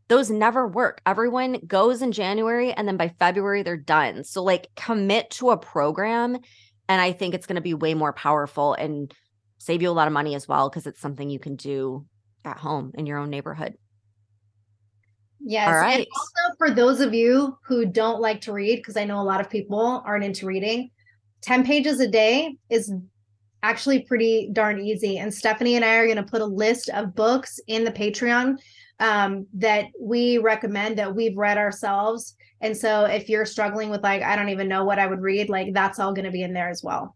those 0.07 0.29
never 0.29 0.67
work. 0.67 0.99
Everyone 1.05 1.59
goes 1.67 2.01
in 2.01 2.11
january 2.11 2.73
and 2.73 2.87
then 2.87 2.97
by 2.97 3.09
february 3.09 3.61
they're 3.61 3.77
done. 3.77 4.23
So 4.23 4.43
like 4.43 4.67
commit 4.75 5.29
to 5.31 5.51
a 5.51 5.57
program 5.57 6.39
and 6.91 7.01
i 7.01 7.11
think 7.11 7.33
it's 7.33 7.45
going 7.45 7.55
to 7.55 7.61
be 7.61 7.73
way 7.73 7.93
more 7.93 8.13
powerful 8.13 8.73
and 8.73 9.13
save 9.57 9.81
you 9.81 9.89
a 9.89 9.91
lot 9.91 10.07
of 10.07 10.13
money 10.13 10.35
as 10.35 10.47
well 10.47 10.69
because 10.69 10.85
it's 10.85 10.99
something 10.99 11.29
you 11.29 11.39
can 11.39 11.55
do 11.55 12.05
at 12.43 12.57
home 12.57 12.91
in 12.95 13.05
your 13.05 13.17
own 13.17 13.29
neighborhood 13.29 13.75
Yes. 15.43 15.67
All 15.67 15.73
right. 15.73 15.97
And 15.97 16.07
also 16.15 16.55
for 16.57 16.69
those 16.69 16.99
of 16.99 17.13
you 17.15 17.57
who 17.65 17.85
don't 17.85 18.21
like 18.21 18.41
to 18.41 18.53
read, 18.53 18.75
because 18.75 18.95
I 18.95 19.05
know 19.05 19.19
a 19.19 19.23
lot 19.23 19.41
of 19.41 19.49
people 19.49 20.03
aren't 20.05 20.23
into 20.23 20.45
reading, 20.45 20.91
10 21.41 21.65
pages 21.65 21.99
a 21.99 22.07
day 22.07 22.57
is 22.69 22.93
actually 23.63 24.03
pretty 24.03 24.49
darn 24.53 24.79
easy. 24.79 25.17
And 25.17 25.33
Stephanie 25.33 25.75
and 25.75 25.85
I 25.85 25.95
are 25.95 26.05
going 26.05 26.17
to 26.17 26.23
put 26.23 26.41
a 26.41 26.45
list 26.45 26.89
of 26.89 27.15
books 27.15 27.59
in 27.67 27.83
the 27.83 27.91
Patreon 27.91 28.57
um, 29.01 29.47
that 29.55 29.87
we 29.99 30.37
recommend 30.37 30.97
that 30.99 31.13
we've 31.13 31.35
read 31.35 31.57
ourselves. 31.57 32.35
And 32.61 32.77
so 32.77 33.05
if 33.05 33.27
you're 33.27 33.45
struggling 33.45 33.89
with 33.89 34.03
like, 34.03 34.21
I 34.21 34.35
don't 34.35 34.49
even 34.49 34.67
know 34.67 34.85
what 34.85 34.99
I 34.99 35.07
would 35.07 35.21
read, 35.21 35.49
like 35.49 35.73
that's 35.73 35.99
all 35.99 36.13
going 36.13 36.25
to 36.25 36.31
be 36.31 36.43
in 36.43 36.53
there 36.53 36.69
as 36.69 36.83
well. 36.83 37.15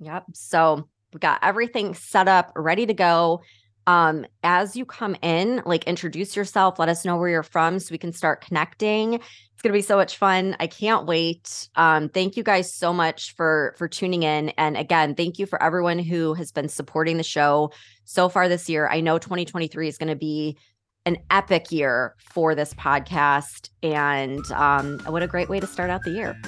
Yep. 0.00 0.24
So 0.34 0.86
we've 1.12 1.20
got 1.20 1.42
everything 1.42 1.94
set 1.94 2.28
up, 2.28 2.52
ready 2.54 2.86
to 2.86 2.94
go 2.94 3.40
um 3.88 4.26
as 4.42 4.76
you 4.76 4.84
come 4.84 5.14
in 5.22 5.62
like 5.64 5.84
introduce 5.84 6.34
yourself 6.34 6.76
let 6.80 6.88
us 6.88 7.04
know 7.04 7.16
where 7.16 7.28
you're 7.28 7.44
from 7.44 7.78
so 7.78 7.92
we 7.92 7.98
can 7.98 8.12
start 8.12 8.44
connecting 8.44 9.20
going 9.66 9.72
to 9.72 9.84
be 9.84 9.86
so 9.86 9.96
much 9.96 10.16
fun. 10.16 10.56
I 10.60 10.68
can't 10.68 11.06
wait. 11.06 11.68
Um 11.74 12.08
thank 12.08 12.36
you 12.36 12.44
guys 12.44 12.72
so 12.72 12.92
much 12.92 13.34
for 13.34 13.74
for 13.76 13.88
tuning 13.88 14.22
in. 14.22 14.50
And 14.50 14.76
again 14.76 15.16
thank 15.16 15.40
you 15.40 15.46
for 15.46 15.60
everyone 15.60 15.98
who 15.98 16.34
has 16.34 16.52
been 16.52 16.68
supporting 16.68 17.16
the 17.16 17.24
show 17.24 17.72
so 18.04 18.28
far 18.28 18.48
this 18.48 18.68
year. 18.68 18.88
I 18.88 19.00
know 19.00 19.18
2023 19.18 19.88
is 19.88 19.98
going 19.98 20.08
to 20.08 20.14
be 20.14 20.56
an 21.04 21.16
epic 21.30 21.72
year 21.72 22.14
for 22.18 22.54
this 22.54 22.74
podcast. 22.74 23.70
And 23.82 24.44
um 24.52 25.00
what 25.06 25.24
a 25.24 25.26
great 25.26 25.48
way 25.48 25.58
to 25.58 25.66
start 25.66 25.90
out 25.90 26.02
the 26.04 26.12
year. 26.12 26.40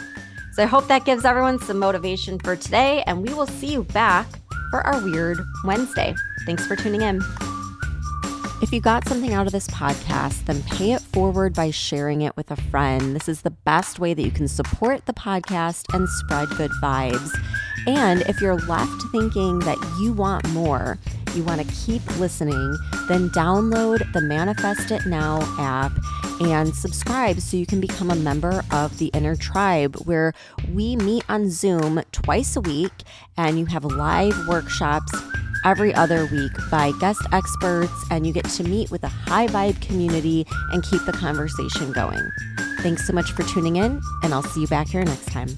So 0.53 0.63
i 0.63 0.67
hope 0.67 0.87
that 0.87 1.05
gives 1.05 1.25
everyone 1.25 1.59
some 1.59 1.79
motivation 1.79 2.39
for 2.39 2.55
today 2.55 3.03
and 3.09 3.27
we 3.27 3.35
will 3.35 3.49
see 3.49 3.73
you 3.73 3.83
back 3.83 4.27
for 4.71 4.87
our 4.87 5.03
weird 5.03 5.39
wednesday. 5.65 6.15
Thanks 6.47 6.67
for 6.69 6.77
tuning 6.77 7.03
in. 7.03 7.21
If 8.61 8.73
you 8.73 8.81
got 8.81 9.07
something 9.07 9.33
out 9.33 9.47
of 9.47 9.53
this 9.53 9.69
podcast, 9.69 10.47
then 10.47 10.65
pay 10.65 10.91
it 10.91 11.01
forward 11.01 11.55
by 11.55 11.71
sharing 11.71 12.23
it 12.23 12.37
with 12.37 12.51
a 12.51 12.57
friend. 12.57 13.15
This 13.15 13.29
is 13.29 13.43
the 13.43 13.51
best 13.51 14.01
way 14.01 14.15
that 14.15 14.23
you 14.23 14.33
can 14.33 14.49
support 14.49 15.07
the 15.07 15.13
podcast 15.13 15.85
and 15.95 16.09
spread 16.09 16.49
good 16.51 16.73
vibes. 16.83 17.31
And 17.87 18.23
if 18.23 18.41
you're 18.41 18.57
left 18.57 19.01
thinking 19.13 19.61
that 19.61 19.79
you 20.01 20.13
want 20.13 20.49
more, 20.49 20.99
you 21.37 21.45
want 21.45 21.61
to 21.61 21.73
keep 21.73 22.05
listening, 22.19 22.77
then 23.07 23.31
download 23.31 24.13
the 24.13 24.23
Manifest 24.23 24.91
It 24.91 25.07
Now 25.07 25.39
app 25.61 25.93
and 26.41 26.75
subscribe 26.75 27.41
so 27.41 27.57
you 27.57 27.67
can 27.67 27.81
become 27.81 28.11
a 28.11 28.17
member 28.17 28.65
of 28.73 28.99
the 28.99 29.07
Inner 29.15 29.37
Tribe, 29.37 29.95
where 30.05 30.35
we 30.73 30.97
meet 30.97 31.25
on 31.29 31.49
Zoom 31.49 32.03
twice 32.11 32.57
a 32.57 32.61
week 32.61 32.93
and 33.37 33.57
you 33.57 33.67
have 33.67 33.85
live 33.85 34.49
workshops 34.49 35.13
every 35.65 35.95
other 35.95 36.27
week 36.27 36.53
by 36.71 36.93
guest 37.01 37.21
experts, 37.33 38.05
and 38.11 38.27
you 38.27 38.33
get 38.33 38.45
to 38.47 38.65
meet 38.65 38.91
with 38.91 39.03
a 39.05 39.09
high 39.09 39.47
vibe 39.47 39.81
community 39.81 40.47
and 40.73 40.83
keep 40.83 41.05
the 41.05 41.13
conversation 41.13 41.93
going. 41.93 42.31
Thanks 42.81 43.07
so 43.07 43.13
much 43.13 43.33
for 43.33 43.43
tuning 43.45 43.77
in, 43.77 44.01
and 44.23 44.33
I'll 44.33 44.43
see 44.43 44.61
you 44.61 44.69
back 44.69 44.89
here 44.89 45.05
next 45.05 45.27
time. 45.27 45.49